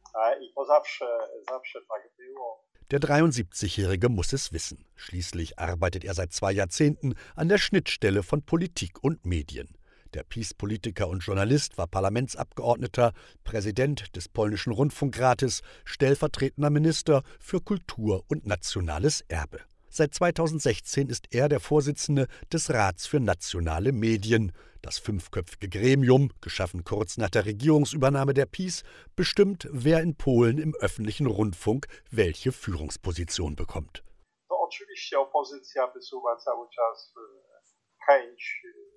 [2.91, 4.85] Der 73-Jährige muss es wissen.
[4.95, 9.77] Schließlich arbeitet er seit zwei Jahrzehnten an der Schnittstelle von Politik und Medien.
[10.15, 13.13] Der PiS-Politiker und Journalist war Parlamentsabgeordneter,
[13.45, 19.61] Präsident des polnischen Rundfunkrates, stellvertretender Minister für Kultur und nationales Erbe.
[19.89, 24.53] Seit 2016 ist er der Vorsitzende des Rats für nationale Medien.
[24.83, 28.83] Das fünfköpfige Gremium, geschaffen kurz nach der Regierungsübernahme der PiS,
[29.17, 34.05] bestimmt, wer in Polen im öffentlichen Rundfunk welche Führungsposition bekommt.
[34.49, 35.87] Oczywiście opozycja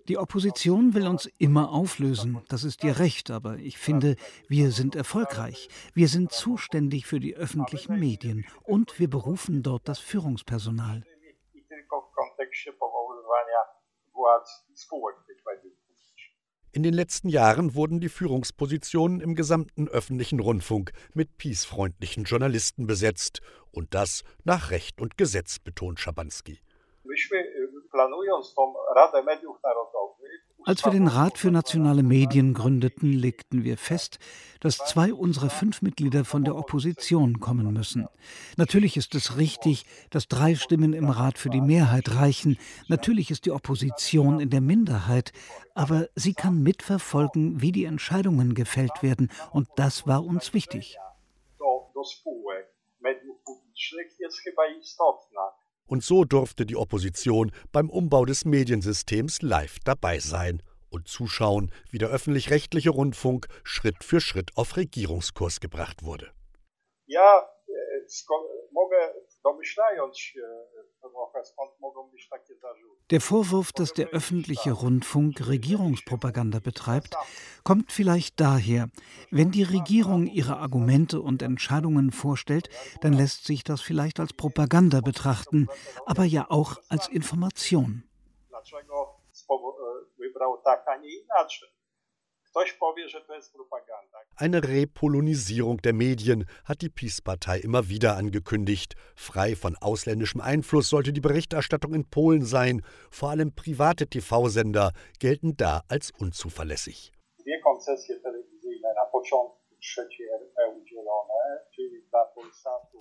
[0.10, 4.16] die Opposition will uns immer auflösen, das ist ihr Recht, aber ich finde,
[4.48, 5.70] wir sind erfolgreich.
[5.94, 11.04] Wir sind zuständig für die öffentlichen Medien und wir berufen dort das Führungspersonal.
[16.72, 23.42] In den letzten Jahren wurden die Führungspositionen im gesamten öffentlichen Rundfunk mit peace-freundlichen Journalisten besetzt.
[23.72, 26.60] Und das nach Recht und Gesetz, betont Schabanski.
[30.66, 34.20] Als wir den Rat für nationale Medien gründeten, legten wir fest,
[34.60, 38.08] dass zwei unserer fünf Mitglieder von der Opposition kommen müssen.
[38.58, 42.58] Natürlich ist es richtig, dass drei Stimmen im Rat für die Mehrheit reichen.
[42.88, 45.32] Natürlich ist die Opposition in der Minderheit,
[45.74, 50.98] aber sie kann mitverfolgen, wie die Entscheidungen gefällt werden, und das war uns wichtig.
[55.90, 60.62] Und so durfte die Opposition beim Umbau des Mediensystems live dabei sein.
[60.90, 66.32] und zuschauen, wie der öffentlich-rechtliche Rundfunk Schritt für Schritt auf Regierungskurs gebracht wurde.
[67.06, 67.48] Ja,
[68.72, 70.42] mogę domyślając się
[71.02, 73.02] trochę, skąd mogą być takie zarzuty.
[73.10, 77.16] Der Vorwurf, dass der öffentliche Rundfunk Regierungspropaganda betreibt,
[77.64, 78.90] kommt vielleicht daher,
[79.32, 82.70] wenn die Regierung ihre Argumente und Entscheidungen vorstellt,
[83.02, 85.68] dann lässt sich das vielleicht als Propaganda betrachten,
[86.06, 88.04] aber ja auch als Information.
[88.50, 89.20] Dlaczego
[90.18, 91.79] wybrał tak, a nie inaczej?
[94.36, 98.96] Eine Repolonisierung der Medien hat die Peace-Partei immer wieder angekündigt.
[99.16, 102.82] Frei von ausländischem Einfluss sollte die Berichterstattung in Polen sein.
[103.12, 107.12] Vor allem private TV-Sender gelten da als unzuverlässig.
[107.44, 109.69] Dwie koncesje telewizyjne na początku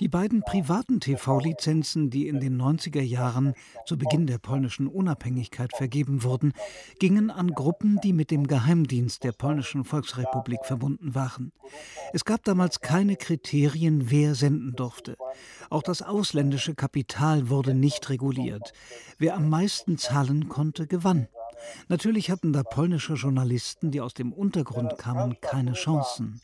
[0.00, 6.22] die beiden privaten TV-Lizenzen, die in den 90er Jahren zu Beginn der polnischen Unabhängigkeit vergeben
[6.22, 6.52] wurden,
[7.00, 11.52] gingen an Gruppen, die mit dem Geheimdienst der polnischen Volksrepublik verbunden waren.
[12.12, 15.16] Es gab damals keine Kriterien, wer senden durfte.
[15.70, 18.72] Auch das ausländische Kapital wurde nicht reguliert.
[19.18, 21.28] Wer am meisten zahlen konnte, gewann.
[21.88, 26.40] Natürlich hatten da polnische Journalisten, die aus dem Untergrund kamen, keine Chancen.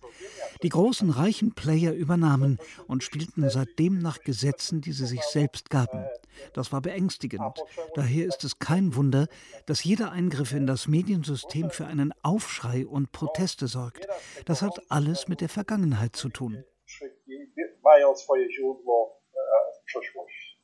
[0.63, 6.05] Die großen reichen Player übernahmen und spielten seitdem nach Gesetzen, die sie sich selbst gaben.
[6.53, 7.63] Das war beängstigend.
[7.95, 9.29] Daher ist es kein Wunder,
[9.67, 14.07] dass jeder Eingriff in das Mediensystem für einen Aufschrei und Proteste sorgt.
[14.47, 16.65] Das hat alles mit der Vergangenheit zu tun.
[17.85, 19.21] Mają swoje źródło
[19.75, 20.59] w przeszłości.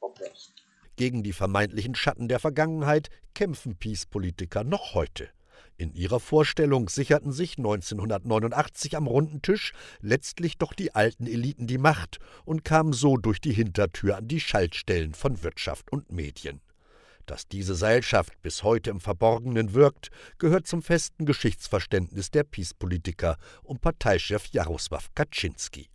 [0.00, 0.69] Po prostu.
[1.00, 5.30] Gegen die vermeintlichen Schatten der Vergangenheit kämpfen Peace-Politiker noch heute.
[5.78, 11.78] In ihrer Vorstellung sicherten sich 1989 am runden Tisch letztlich doch die alten Eliten die
[11.78, 16.60] Macht und kamen so durch die Hintertür an die Schaltstellen von Wirtschaft und Medien.
[17.24, 23.78] Dass diese Seilschaft bis heute im Verborgenen wirkt, gehört zum festen Geschichtsverständnis der Peace-Politiker um
[23.78, 25.88] Parteichef Jarosław Kaczynski.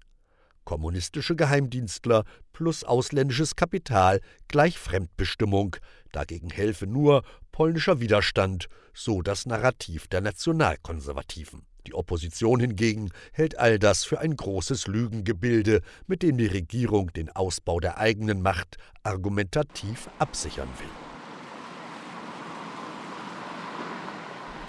[0.64, 2.24] Kommunistische Geheimdienstler
[2.56, 5.76] plus ausländisches Kapital gleich Fremdbestimmung,
[6.14, 11.64] dagegen helfe nur polnischer Widerstand, so das Narrativ der Nationalkonservativen.
[11.86, 17.30] Die Opposition hingegen hält all das für ein großes Lügengebilde, mit dem die Regierung den
[17.30, 20.88] Ausbau der eigenen Macht argumentativ absichern will.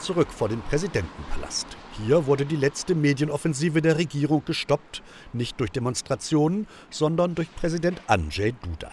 [0.01, 1.69] Zurück vor den Präsidentenpalast.
[2.05, 8.53] Hier wurde die letzte Medienoffensive der Regierung gestoppt, nicht durch Demonstrationen, sondern durch Präsident Andrzej
[8.53, 8.91] Duda.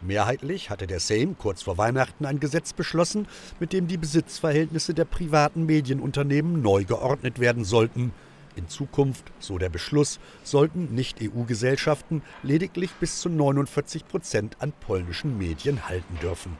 [0.00, 3.28] Mehrheitlich hatte der Sejm kurz vor Weihnachten ein Gesetz beschlossen,
[3.60, 8.12] mit dem die Besitzverhältnisse der privaten Medienunternehmen neu geordnet werden sollten.
[8.54, 15.90] In Zukunft, so der Beschluss, sollten Nicht-EU-Gesellschaften lediglich bis zu 49 Prozent an polnischen Medien
[15.90, 16.56] halten dürfen.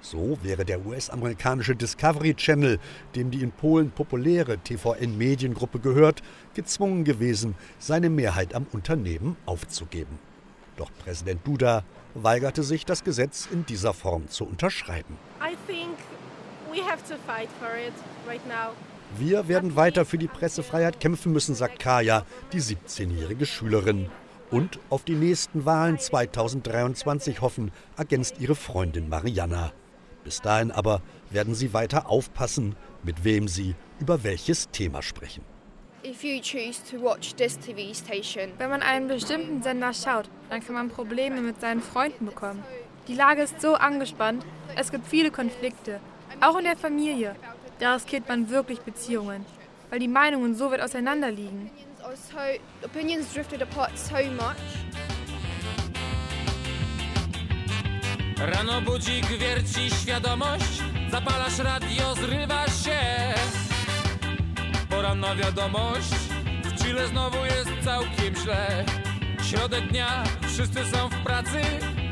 [0.00, 2.78] So wäre der US-amerikanische Discovery Channel,
[3.14, 6.22] dem die in Polen populäre TVN-Mediengruppe gehört,
[6.54, 10.18] gezwungen gewesen, seine Mehrheit am Unternehmen aufzugeben.
[10.76, 11.84] Doch Präsident Duda
[12.14, 15.18] weigerte sich, das Gesetz in dieser Form zu unterschreiben.
[19.18, 24.08] Wir werden weiter für die Pressefreiheit kämpfen müssen, sagt Kaya, die 17-jährige Schülerin.
[24.50, 29.72] Und auf die nächsten Wahlen 2023 hoffen, ergänzt ihre Freundin Mariana.
[30.24, 31.00] Bis dahin aber
[31.30, 35.42] werden Sie weiter aufpassen, mit wem Sie über welches Thema sprechen.
[38.58, 42.62] Wenn man einen bestimmten Sender schaut, dann kann man Probleme mit seinen Freunden bekommen.
[43.08, 44.44] Die Lage ist so angespannt,
[44.76, 46.00] es gibt viele Konflikte,
[46.40, 47.34] auch in der Familie.
[47.78, 49.44] Da riskiert man wirklich Beziehungen,
[49.90, 51.70] weil die Meinungen so weit auseinander liegen.
[58.40, 63.00] Rano budzik wierci świadomość Zapalasz radio, zrywasz się.
[64.90, 66.14] Poranna wiadomość
[66.64, 68.84] W Chile znowu jest całkiem źle.
[69.42, 71.60] Środek dnia, wszyscy są w pracy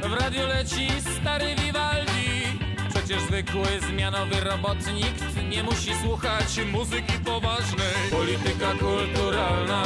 [0.03, 2.59] W radio leci stary Vivaldi.
[2.91, 5.15] Przecież zwykły zmianowy robotnik
[5.49, 8.11] Nie musi słuchać muzyki poważnej.
[8.11, 9.83] Polityka kulturalna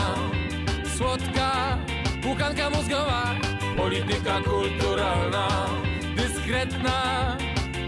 [0.97, 1.79] Słodka,
[2.23, 3.35] pukanka mózgowa.
[3.77, 5.67] Polityka kulturalna
[6.21, 7.37] dyskretna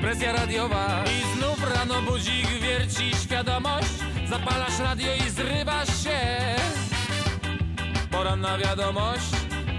[0.00, 1.04] presja radiowa.
[1.06, 3.88] I znów rano budzik wierci świadomość
[4.28, 6.20] Zapalasz radio i zrywasz się.
[8.10, 9.30] Poranna wiadomość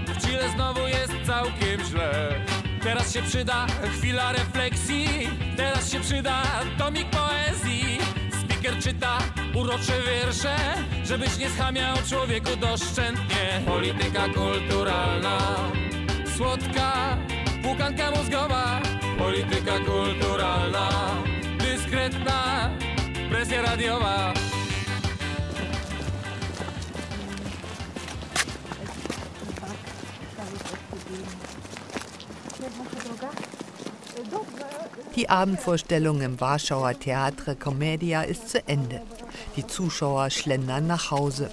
[0.06, 2.40] W Chile znowu jest całkiem źle.
[2.82, 3.66] Teraz się przyda
[3.98, 5.08] chwila refleksji
[5.56, 6.42] Teraz się przyda
[6.78, 7.98] tomik poezji.
[8.42, 9.18] Speaker czyta
[9.54, 10.56] urocze wiersze
[11.04, 13.62] Żebyś nie schamiał człowieku doszczętnie.
[13.66, 15.38] Polityka kulturalna
[16.36, 17.16] Słodka
[17.64, 18.82] Pukanka mózgowa,
[19.18, 20.88] polityka kulturalna
[21.58, 22.70] Dyskretna
[23.30, 24.34] presja radiowa.
[35.16, 39.00] Die Abendvorstellung im Warschauer Theatre Commedia ist zu Ende.
[39.56, 41.48] Die Zuschauer schlendern nach Hause.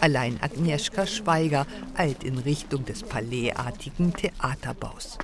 [0.00, 5.18] Allein Agnieszka Schweiger eilt in Richtung des palaisartigen Theaterbaus.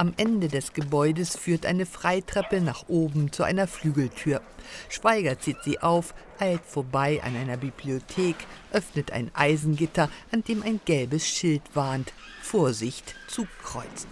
[0.00, 4.40] Am Ende des Gebäudes führt eine Freitreppe nach oben zu einer Flügeltür.
[4.88, 8.36] Schweiger zieht sie auf, eilt vorbei an einer Bibliothek,
[8.72, 12.14] öffnet ein Eisengitter, an dem ein gelbes Schild warnt.
[12.40, 14.08] Vorsicht, Zug kreuzt.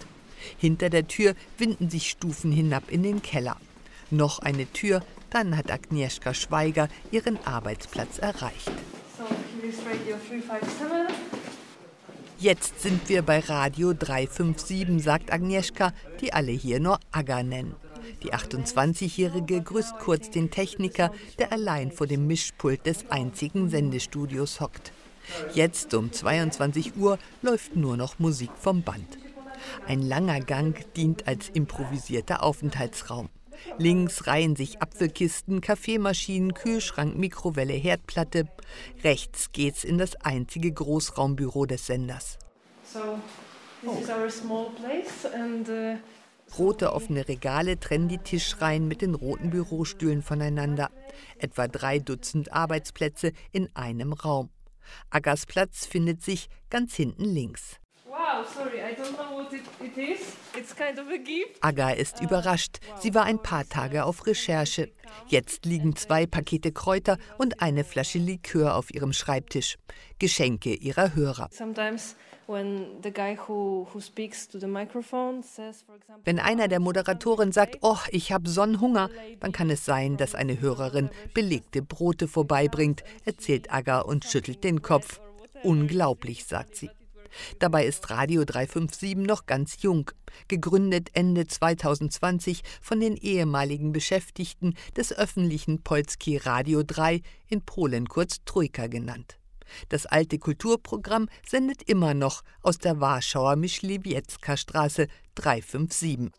[0.59, 3.57] Hinter der Tür winden sich Stufen hinab in den Keller.
[4.11, 8.71] Noch eine Tür, dann hat Agnieszka Schweiger ihren Arbeitsplatz erreicht.
[12.41, 17.75] Jetzt sind wir bei Radio 357, sagt Agnieszka, die alle hier nur Aga nennen.
[18.23, 24.93] Die 28-Jährige grüßt kurz den Techniker, der allein vor dem Mischpult des einzigen Sendestudios hockt.
[25.53, 29.17] Jetzt um 22 Uhr läuft nur noch Musik vom Band.
[29.85, 33.27] Ein langer Gang dient als improvisierter Aufenthaltsraum.
[33.77, 38.47] Links reihen sich Apfelkisten, Kaffeemaschinen, Kühlschrank, Mikrowelle, Herdplatte.
[39.03, 42.37] Rechts geht's in das einzige Großraumbüro des Senders.
[42.83, 43.19] So,
[45.33, 45.97] and, uh,
[46.57, 50.89] Rote offene Regale trennen die Tischreihen mit den roten Bürostühlen voneinander.
[51.37, 54.49] Etwa drei Dutzend Arbeitsplätze in einem Raum.
[55.11, 57.79] Aggers Platz findet sich ganz hinten links.
[58.09, 60.35] Wow, sorry, I don't know what it, it is.
[60.57, 61.61] It's kind of a gift.
[61.61, 62.79] Aga ist überrascht.
[62.99, 64.89] Sie war ein paar Tage auf Recherche.
[65.27, 69.77] Jetzt liegen zwei Pakete Kräuter und eine Flasche Likör auf ihrem Schreibtisch.
[70.17, 71.51] Geschenke ihrer Hörer.
[76.25, 80.59] Wenn einer der Moderatoren sagt, oh, ich habe Sonnenhunger, dann kann es sein, dass eine
[80.59, 85.21] Hörerin belegte Brote vorbeibringt, erzählt Aga und schüttelt den Kopf.
[85.61, 86.89] Unglaublich, sagt sie.
[87.59, 90.11] Dabei ist Radio 357 noch ganz jung,
[90.47, 98.43] gegründet Ende 2020 von den ehemaligen Beschäftigten des öffentlichen Polski Radio 3 in Polen kurz
[98.45, 99.38] Trojka genannt.
[99.89, 105.07] Das alte Kulturprogramm sendet immer noch aus der Warschauer Mischliwiecka Straße
[105.39, 106.31] 357.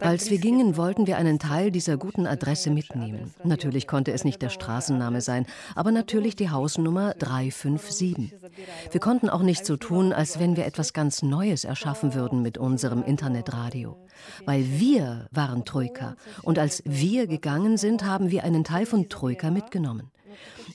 [0.00, 3.34] Als wir gingen, wollten wir einen Teil dieser guten Adresse mitnehmen.
[3.44, 8.34] Natürlich konnte es nicht der Straßenname sein, aber natürlich die Hausnummer 357.
[8.90, 12.56] Wir konnten auch nicht so tun, als wenn wir etwas ganz Neues erschaffen würden mit
[12.56, 13.96] unserem Internetradio.
[14.46, 19.50] Weil wir waren Troika und als wir gegangen sind, haben wir einen Teil von Troika
[19.50, 20.10] mitgenommen.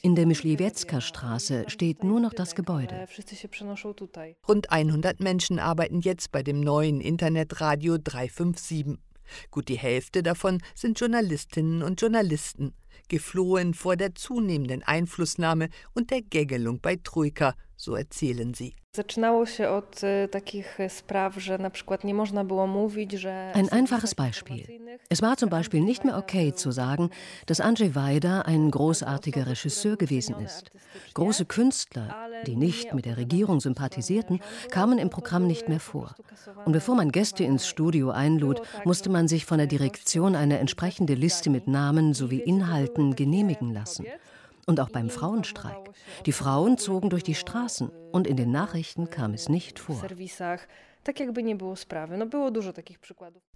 [0.04, 3.06] In der Mischliwiecka-Straße steht nur noch das Gebäude.
[4.47, 8.97] Rund 100 Menschen arbeiten jetzt bei dem neuen Internetradio 357.
[9.52, 12.74] Gut die Hälfte davon sind Journalistinnen und Journalisten,
[13.10, 18.76] geflohen vor der zunehmenden Einflussnahme und der Gägelung bei Trojka, so erzählen sie.
[23.54, 24.68] Ein einfaches Beispiel.
[25.10, 27.10] Es war zum Beispiel nicht mehr okay zu sagen,
[27.46, 30.72] dass Andrzej Wajda ein großartiger Regisseur gewesen ist.
[31.14, 32.16] Große Künstler,
[32.46, 36.14] die nicht mit der Regierung sympathisierten, kamen im Programm nicht mehr vor.
[36.66, 41.14] Und bevor man Gäste ins Studio einlud, musste man sich von der Direktion eine entsprechende
[41.14, 44.06] Liste mit Namen sowie Inhalten genehmigen lassen.
[44.66, 45.89] Und auch beim Frauenstreik.
[46.26, 50.01] Die Frauen zogen durch die Straßen und in den Nachrichten kam es nicht vor.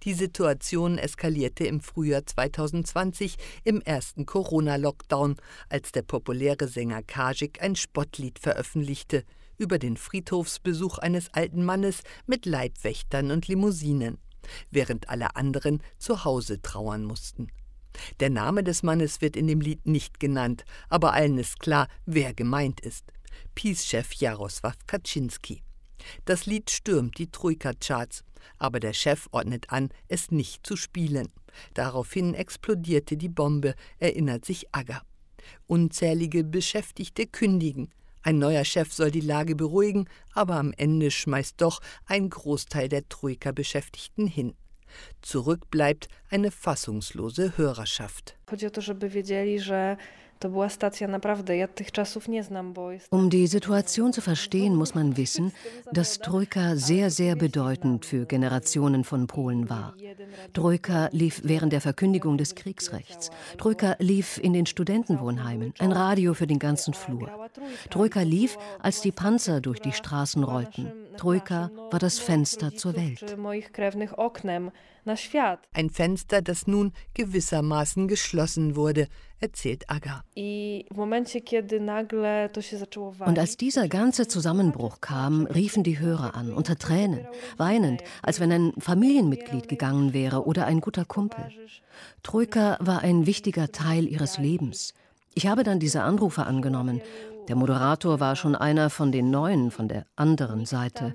[0.02, 5.36] Die Situation eskalierte im Frühjahr 2020 im ersten Corona-Lockdown,
[5.68, 9.22] als der populäre Sänger Kajik ein Spottlied veröffentlichte
[9.58, 14.18] über den Friedhofsbesuch eines alten Mannes mit Leibwächtern und Limousinen,
[14.70, 17.48] während alle anderen zu Hause trauern mussten.
[18.20, 22.34] Der Name des Mannes wird in dem Lied nicht genannt, aber allen ist klar, wer
[22.34, 23.04] gemeint ist.
[23.54, 25.62] Peace-Chef Jaroslaw Kaczynski.
[26.24, 28.22] Das Lied stürmt die Troika-Charts,
[28.58, 31.28] aber der Chef ordnet an, es nicht zu spielen.
[31.74, 35.02] Daraufhin explodierte die Bombe, erinnert sich Agger.
[35.66, 37.90] Unzählige Beschäftigte kündigen.
[38.22, 43.08] Ein neuer Chef soll die Lage beruhigen, aber am Ende schmeißt doch ein Großteil der
[43.08, 44.54] Troika-Beschäftigten hin.
[45.22, 48.36] Zurück bleibt eine fassungslose Hörerschaft.
[53.10, 55.52] Um die Situation zu verstehen, muss man wissen,
[55.92, 59.94] dass Trojka sehr, sehr bedeutend für Generationen von Polen war.
[60.52, 63.30] Trojka lief während der Verkündigung des Kriegsrechts.
[63.56, 67.30] Trojka lief in den Studentenwohnheimen, ein Radio für den ganzen Flur.
[67.90, 70.92] Trojka lief, als die Panzer durch die Straßen rollten.
[71.16, 73.36] Trojka war das Fenster zur Welt.
[75.72, 79.08] Ein Fenster, das nun gewissermaßen geschlossen wurde,
[79.38, 80.24] erzählt Aga.
[83.24, 88.52] Und als dieser ganze Zusammenbruch kam, riefen die Hörer an, unter Tränen, weinend, als wenn
[88.52, 91.52] ein Familienmitglied gegangen wäre oder ein guter Kumpel.
[92.22, 94.94] Trojka war ein wichtiger Teil ihres Lebens.
[95.34, 97.02] Ich habe dann diese Anrufe angenommen.
[97.48, 101.14] Der Moderator war schon einer von den Neuen von der anderen Seite.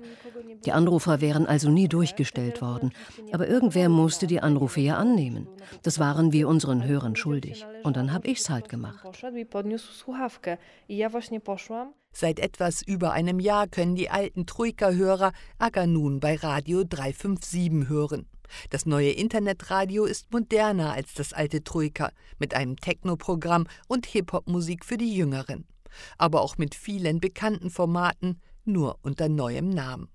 [0.64, 2.92] Die Anrufer wären also nie durchgestellt worden.
[3.32, 5.48] Aber irgendwer musste die Anrufe ja annehmen.
[5.82, 7.66] Das waren wir unseren Hörern schuldig.
[7.82, 9.04] Und dann habe ich's halt gemacht.
[12.14, 18.26] Seit etwas über einem Jahr können die alten Troika-Hörer Aga nun bei Radio 357 hören.
[18.70, 24.98] Das neue Internetradio ist moderner als das alte Troika, mit einem Techno-Programm und Hip-Hop-Musik für
[24.98, 25.64] die Jüngeren.
[26.18, 30.08] Aber auch mit vielen bekannten Formaten, nur unter neuem Namen.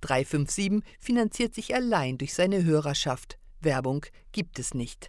[0.00, 3.38] 357 finanziert sich allein durch seine Hörerschaft.
[3.60, 5.08] Werbung gibt es nicht.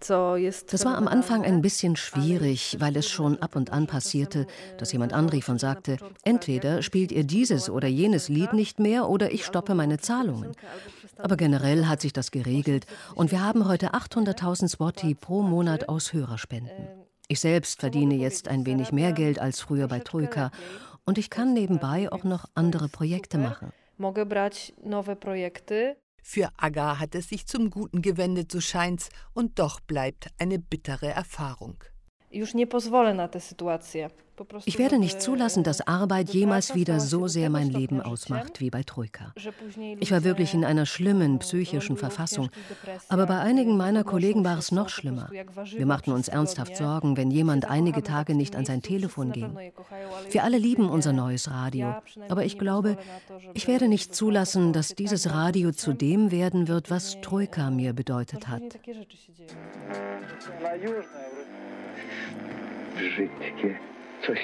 [0.00, 4.46] Das war am Anfang ein bisschen schwierig, weil es schon ab und an passierte,
[4.78, 9.30] dass jemand anrief und sagte, entweder spielt ihr dieses oder jenes Lied nicht mehr oder
[9.32, 10.52] ich stoppe meine Zahlungen.
[11.18, 16.14] Aber generell hat sich das geregelt und wir haben heute 800.000 Swati pro Monat aus
[16.14, 16.99] Hörerspenden.
[17.30, 20.50] Ich selbst verdiene jetzt ein wenig mehr Geld als früher bei Troika
[21.04, 23.72] und ich kann nebenbei auch noch andere Projekte machen.
[26.24, 31.06] Für Aga hat es sich zum Guten gewendet, so scheint's, und doch bleibt eine bittere
[31.06, 31.76] Erfahrung.
[34.64, 38.82] Ich werde nicht zulassen, dass Arbeit jemals wieder so sehr mein Leben ausmacht wie bei
[38.82, 39.34] Troika.
[39.98, 42.50] Ich war wirklich in einer schlimmen psychischen Verfassung,
[43.08, 45.30] aber bei einigen meiner Kollegen war es noch schlimmer.
[45.30, 49.56] Wir machten uns ernsthaft Sorgen, wenn jemand einige Tage nicht an sein Telefon ging.
[50.30, 51.94] Wir alle lieben unser neues Radio,
[52.28, 52.96] aber ich glaube,
[53.54, 58.48] ich werde nicht zulassen, dass dieses Radio zu dem werden wird, was Troika mir bedeutet
[58.48, 58.62] hat.
[62.96, 63.76] Brzydkie
[64.26, 64.38] coś.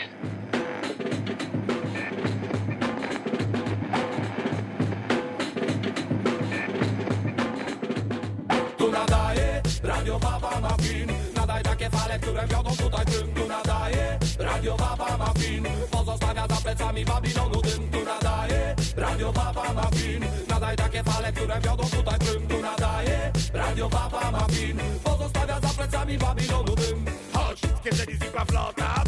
[8.79, 14.77] Tu nadaje Radio Baba Mafin Nadaj takie fale, które wiodą tutaj dym Tu nadaje Radio
[14.77, 17.91] Baba Mafin Pozostawia za plecami Babilonu dym.
[17.91, 23.89] Tu nadaje Radio Baba Mafin Nadaj takie fale, które wiodą tutaj dym Tu nadaje Radio
[23.89, 27.05] Baba Mafin Pozostawia za plecami Babilonu dym.
[27.33, 29.05] Chodź, z kieszeni znikła flota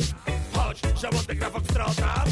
[0.68, 2.24] Chodź, żołądek gra foxtrota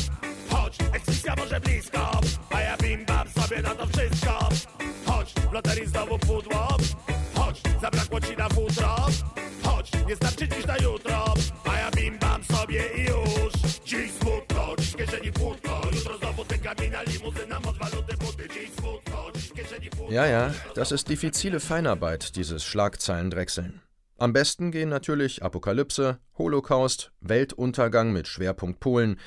[0.51, 2.21] Chodź, eksmisja może blisko
[2.51, 4.49] A ja bim bam sobie na to wszystko.
[5.07, 6.77] Chodź, w loterii znowu pudło.
[7.35, 9.07] Chodź, zabrakło ci na futro.
[9.63, 11.35] Chodź, nie starczy dziś na jutro
[11.65, 12.19] A ja bim
[12.57, 13.53] sobie i już.
[13.85, 19.17] Dziś smutno, dziś kieszeni płótno Jutro znowu ten kamienia limuzyna Mod waluty buty, dziś smutno
[20.11, 23.86] Ja, ja, das ist diffizile Feinarbeit, dieses Schlagzeilendrechseln.
[24.19, 29.21] Am besten gehen natürlich Apokalypse, Holocaust, Weltuntergang mit Schwerpunkt Polen.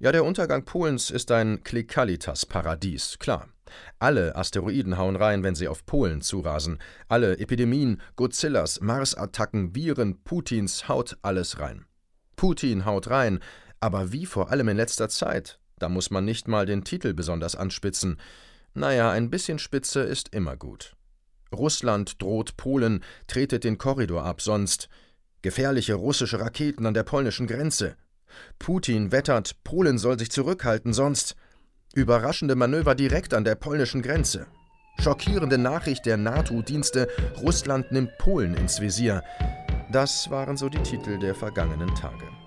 [0.00, 3.48] Ja, der Untergang Polens ist ein Klikalitas-Paradies, klar.
[4.00, 6.80] Alle Asteroiden hauen rein, wenn sie auf Polen zurasen.
[7.06, 11.86] Alle Epidemien, Godzillas, Marsattacken, Viren, Putins haut alles rein.
[12.34, 13.38] Putin haut rein,
[13.78, 15.60] aber wie vor allem in letzter Zeit?
[15.78, 18.18] Da muss man nicht mal den Titel besonders anspitzen.
[18.74, 20.96] Naja, ein bisschen Spitze ist immer gut.
[21.54, 24.88] Russland droht Polen, tretet den Korridor ab, sonst
[25.42, 27.96] gefährliche russische Raketen an der polnischen Grenze.
[28.58, 31.36] Putin wettert, Polen soll sich zurückhalten, sonst
[31.94, 34.46] überraschende Manöver direkt an der polnischen Grenze.
[34.98, 37.08] Schockierende Nachricht der NATO-Dienste,
[37.40, 39.22] Russland nimmt Polen ins Visier.
[39.90, 42.41] Das waren so die Titel der vergangenen Tage.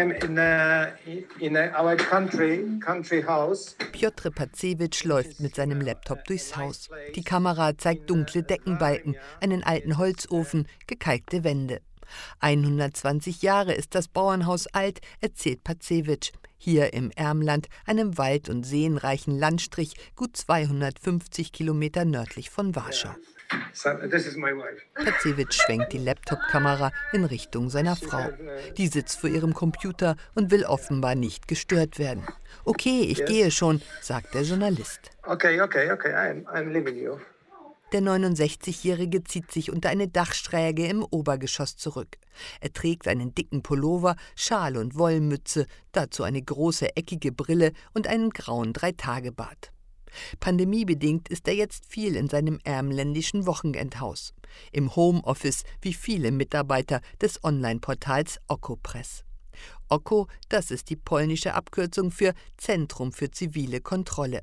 [0.00, 0.92] I'm in, a,
[1.40, 3.76] in a, our country, country house.
[3.92, 6.88] Piotr Pacewicz läuft mit seinem Laptop durchs Haus.
[7.14, 11.82] Die Kamera zeigt dunkle Deckenbalken, einen alten Holzofen, gekalkte Wände.
[12.38, 16.32] 120 Jahre ist das Bauernhaus alt, erzählt Pacewicz.
[16.56, 23.14] Hier im Ermland, einem wald- und seenreichen Landstrich, gut 250 Kilometer nördlich von Warschau.
[24.94, 28.28] Pacewicz schwenkt die Laptop-Kamera in Richtung seiner Frau.
[28.76, 32.24] Die sitzt vor ihrem Computer und will offenbar nicht gestört werden.
[32.64, 35.10] Okay, ich gehe schon, sagt der Journalist.
[35.24, 37.16] Okay, okay, okay, I'm, I'm leaving you.
[37.92, 42.18] Der 69-Jährige zieht sich unter eine Dachschräge im Obergeschoss zurück.
[42.60, 48.30] Er trägt einen dicken Pullover, Schal und Wollmütze, dazu eine große eckige Brille und einen
[48.30, 49.72] grauen Dreitagebart.
[50.40, 54.34] Pandemiebedingt ist er jetzt viel in seinem ärmländischen Wochenendhaus.
[54.72, 59.24] Im Homeoffice wie viele Mitarbeiter des Online-Portals Okopress.
[59.88, 64.42] Oko, das ist die polnische Abkürzung für Zentrum für zivile Kontrolle.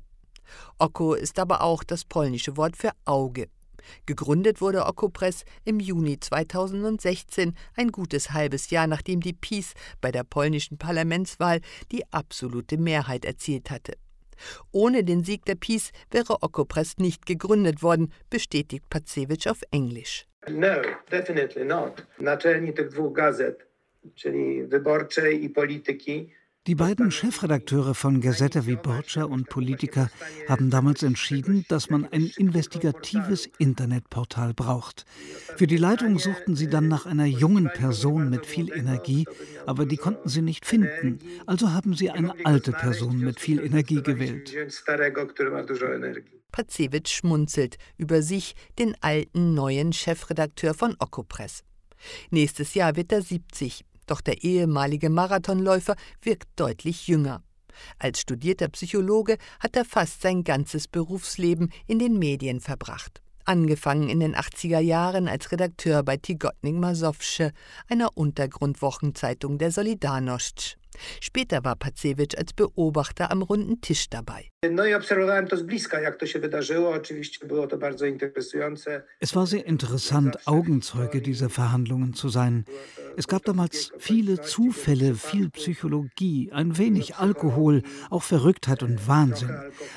[0.78, 3.48] Oko ist aber auch das polnische Wort für Auge.
[4.06, 10.24] Gegründet wurde Okopress im Juni 2016, ein gutes halbes Jahr nachdem die PiS bei der
[10.24, 11.60] polnischen Parlamentswahl
[11.92, 13.94] die absolute Mehrheit erzielt hatte.
[14.72, 20.26] Ohne den Sieg der PiS wäre Okopress nicht gegründet worden, bestätigt Pacewicz auf Englisch.
[20.48, 22.06] No, definitely not.
[22.18, 23.66] Naczelni tych dwóch gazet,
[24.14, 26.32] czyli Wyborczej i Polityki,
[26.68, 30.10] die beiden Chefredakteure von Gazeta Wyborcza und Politiker
[30.50, 35.06] haben damals entschieden, dass man ein investigatives Internetportal braucht.
[35.56, 39.24] Für die Leitung suchten sie dann nach einer jungen Person mit viel Energie,
[39.64, 41.20] aber die konnten sie nicht finden.
[41.46, 44.54] Also haben sie eine alte Person mit viel Energie gewählt.
[46.52, 51.64] Pacewicz schmunzelt über sich, den alten neuen Chefredakteur von Okopress.
[52.30, 53.84] Nächstes Jahr wird er 70.
[54.08, 57.44] Doch der ehemalige Marathonläufer wirkt deutlich jünger.
[58.00, 63.22] Als studierter Psychologe hat er fast sein ganzes Berufsleben in den Medien verbracht.
[63.44, 67.52] Angefangen in den 80er Jahren als Redakteur bei Tigotnik Masowsche,
[67.88, 70.76] einer Untergrundwochenzeitung der Solidarność.
[71.20, 74.50] Später war Pacewicz als Beobachter am runden Tisch dabei.
[79.20, 82.64] Es war sehr interessant, Augenzeuge dieser Verhandlungen zu sein.
[83.18, 89.50] Es gab damals viele Zufälle, viel Psychologie, ein wenig Alkohol, auch Verrücktheit und Wahnsinn.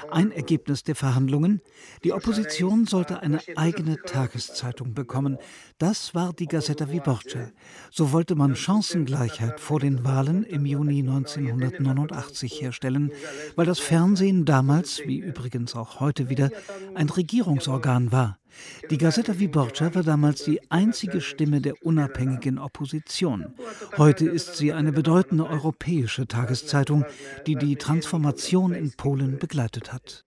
[0.09, 1.61] Ein Ergebnis der Verhandlungen,
[2.03, 5.38] die Opposition sollte eine eigene Tageszeitung bekommen.
[5.78, 7.51] Das war die Gazeta Wyborcza.
[7.91, 13.11] So wollte man Chancengleichheit vor den Wahlen im Juni 1989 herstellen,
[13.55, 16.49] weil das Fernsehen damals, wie übrigens auch heute wieder,
[16.95, 18.41] ein Regierungsorgan war.
[18.89, 23.54] Die Gazeta Wyborcza war damals die einzige Stimme der unabhängigen Opposition.
[23.97, 27.06] Heute ist sie eine bedeutende europäische Tageszeitung,
[27.47, 30.26] die die Transformation in Polen begleitet hat.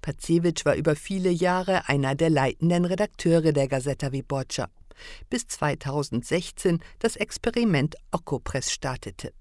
[0.00, 4.68] Pacewicz war über viele Jahre einer der leitenden Redakteure der Gazeta Wyborcza,
[5.28, 9.32] bis 2016 das Experiment Okopress startete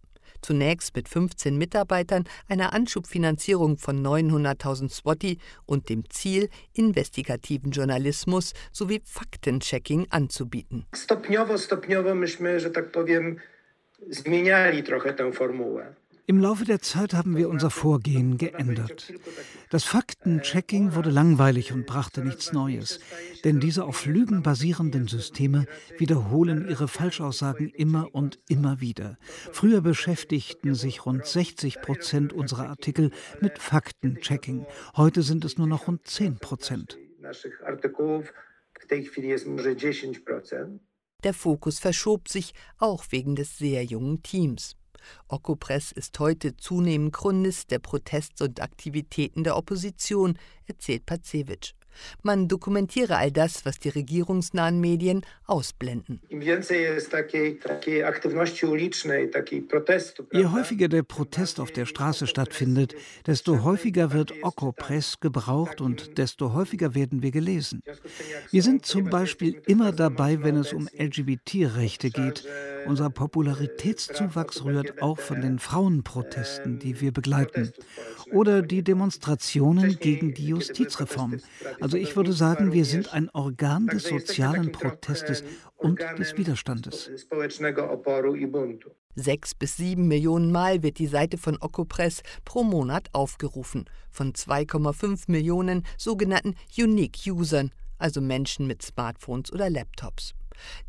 [0.42, 9.02] zunächst mit 15 Mitarbeitern, einer Anschubfinanzierung von 900.000 Swati und dem Ziel, investigativen Journalismus sowie
[9.04, 10.86] Faktenchecking anzubieten.
[10.96, 13.38] Stopniowo, stopniowo myśmy, że tak powiem,
[14.10, 15.94] zmieniali trochę tę formułę.
[16.30, 19.14] Im Laufe der Zeit haben wir unser Vorgehen geändert.
[19.70, 23.00] Das Faktenchecking wurde langweilig und brachte nichts Neues,
[23.46, 25.68] denn diese auf Lügen basierenden Systeme
[25.98, 29.18] wiederholen ihre Falschaussagen immer und immer wieder.
[29.54, 34.66] Früher beschäftigten sich rund 60 Prozent unserer Artikel mit Faktenchecking.
[34.98, 36.98] Heute sind es nur noch rund 10 Prozent.
[41.24, 44.76] Der Fokus verschob sich auch wegen des sehr jungen Teams.
[45.28, 51.74] Okopress ist heute zunehmend Chronist der Protests und Aktivitäten der Opposition, erzählt Pacewicz.
[52.24, 56.22] Man dokumentiere all das, was die regierungsnahen Medien ausblenden.
[60.32, 62.96] Je häufiger der Protest auf der Straße stattfindet,
[63.26, 67.82] desto häufiger wird Okopress gebraucht und desto häufiger werden wir gelesen.
[68.52, 72.46] Wir sind zum Beispiel immer dabei, wenn es um LGBT-Rechte geht.
[72.86, 77.74] Unser Popularitätszuwachs rührt auch von den Frauenprotesten, die wir begleiten.
[78.32, 81.40] Oder die Demonstrationen gegen die Justizreform.
[81.80, 85.44] Also ich würde sagen, wir sind ein Organ des sozialen Protestes
[85.76, 87.10] und des Widerstandes.
[89.16, 95.24] Sechs bis sieben Millionen Mal wird die Seite von Okopress pro Monat aufgerufen, von 2,5
[95.32, 100.36] Millionen sogenannten Unique-Usern, also Menschen mit Smartphones oder Laptops.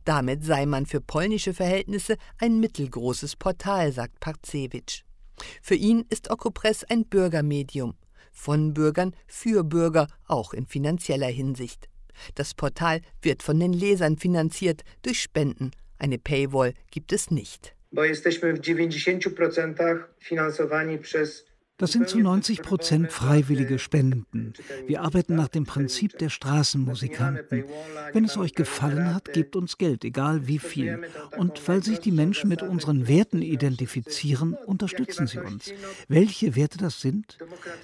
[0.04, 5.04] Damit sei man für polnische Verhältnisse ein mittelgroßes Portal, sagt Parcewicz.
[5.62, 7.94] Für ihn ist Okopress ein Bürgermedium,
[8.32, 11.88] von Bürgern für Bürger, auch in finanzieller Hinsicht.
[12.34, 15.70] Das Portal wird von den Lesern finanziert durch Spenden.
[15.98, 17.74] Eine Paywall gibt es nicht.
[17.90, 21.47] Bo jesteśmy w 90% finansowani przez
[21.78, 24.52] Das sind zu 90 Prozent freiwillige Spenden.
[24.86, 27.64] Wir arbeiten nach dem Prinzip der Straßenmusikanten.
[28.12, 31.04] Wenn es euch gefallen hat, gebt uns Geld, egal wie viel.
[31.36, 35.72] Und weil sich die Menschen mit unseren Werten identifizieren, unterstützen sie uns.
[36.08, 37.38] Welche Werte das sind?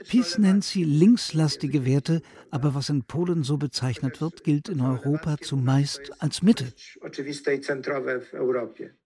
[0.08, 2.20] Peace nennt sie linkslastige Werte,
[2.50, 6.72] aber was in Polen so bezeichnet wird, gilt in Europa zumeist als Mitte.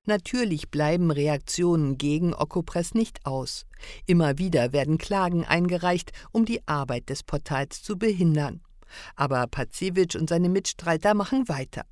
[0.08, 3.66] Natürlich bleiben Reaktionen gegen Okopres nicht aus.
[4.06, 8.62] Immer wieder werden Klagen eingereicht, um die Arbeit des Portals zu behindern.
[9.16, 11.82] Aber Pazewitsch und seine Mitstreiter machen weiter.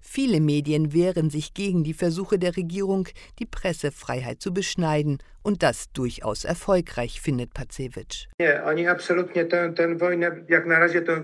[0.00, 3.06] Viele Medien wehren sich gegen die Versuche der Regierung,
[3.38, 8.28] die Pressefreiheit zu beschneiden, und das durchaus erfolgreich, findet Pazewitsch.
[8.38, 11.22] Nie, oni absolutnie tę, tę wojnę, jak na razie tę.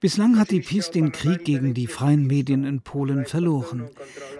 [0.00, 3.90] Bislang hat die PiS den Krieg gegen die freien Medien in Polen verloren.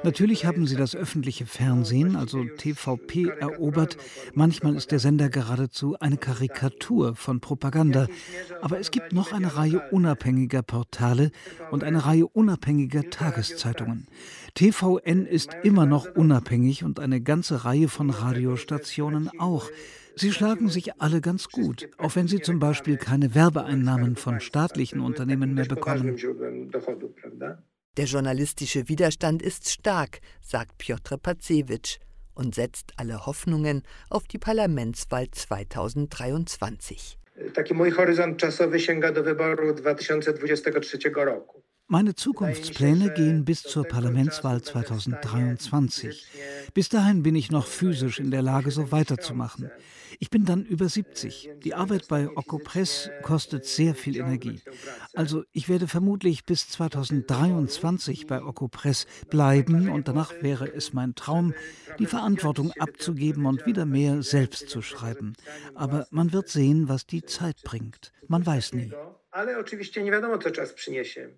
[0.04, 3.96] Natürlich haben sie das öffentliche Fernsehen, also TVP, erobert.
[4.34, 8.06] Manchmal ist der Sender geradezu eine Karikatur von Propaganda.
[8.62, 11.32] Aber es gibt noch eine Reihe unabhängiger Portale
[11.72, 14.06] und eine Reihe unabhängiger Tageszeitungen.
[14.54, 19.68] TVN ist immer noch unabhängig und eine ganze Reihe von Radiostationen auch.
[20.18, 25.00] Sie schlagen sich alle ganz gut, auch wenn sie zum Beispiel keine Werbeeinnahmen von staatlichen
[25.00, 26.16] Unternehmen mehr bekommen.
[27.96, 31.98] Der journalistische Widerstand ist stark, sagt Piotr Pacewicz
[32.34, 37.18] und setzt alle Hoffnungen auf die Parlamentswahl 2023.
[37.54, 41.62] Taki mój horyzont czasowy sięga do wyboru 2023 roku.
[41.90, 46.26] Meine Zukunftspläne gehen bis zur Parlamentswahl 2023.
[46.74, 49.70] Bis dahin bin ich noch physisch in der Lage, so weiterzumachen.
[50.20, 51.50] Ich bin dann über 70.
[51.62, 54.60] Die Arbeit bei Okopress kostet sehr viel Energie.
[55.14, 61.54] Also ich werde vermutlich bis 2023 bei Okopress bleiben und danach wäre es mein Traum,
[61.98, 65.34] die Verantwortung abzugeben und wieder mehr selbst zu schreiben.
[65.74, 68.12] Aber man wird sehen, was die Zeit bringt.
[68.26, 68.92] Man weiß nie.
[69.30, 71.28] Ale oczywiście nie wiadomo, co czas przyniesie.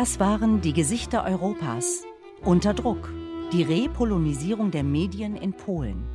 [0.00, 2.04] Das waren die Gesichter Europas.
[2.42, 3.12] Unter Druck.
[3.52, 6.06] Die Repolonisierung der Medien in Polen.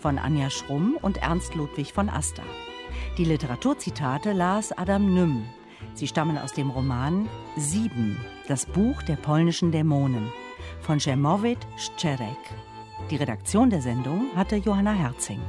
[0.00, 2.42] Von Anja Schrumm und Ernst Ludwig von Asta.
[3.16, 5.44] Die Literaturzitate las Adam Nym.
[5.94, 7.26] Sie stammen aus dem Roman
[7.56, 8.18] Sieben,
[8.48, 10.30] das Buch der polnischen Dämonen
[10.82, 12.36] von Przemowit Szczerek.
[13.10, 15.40] Die Redaktion der Sendung hatte Johanna Herzing.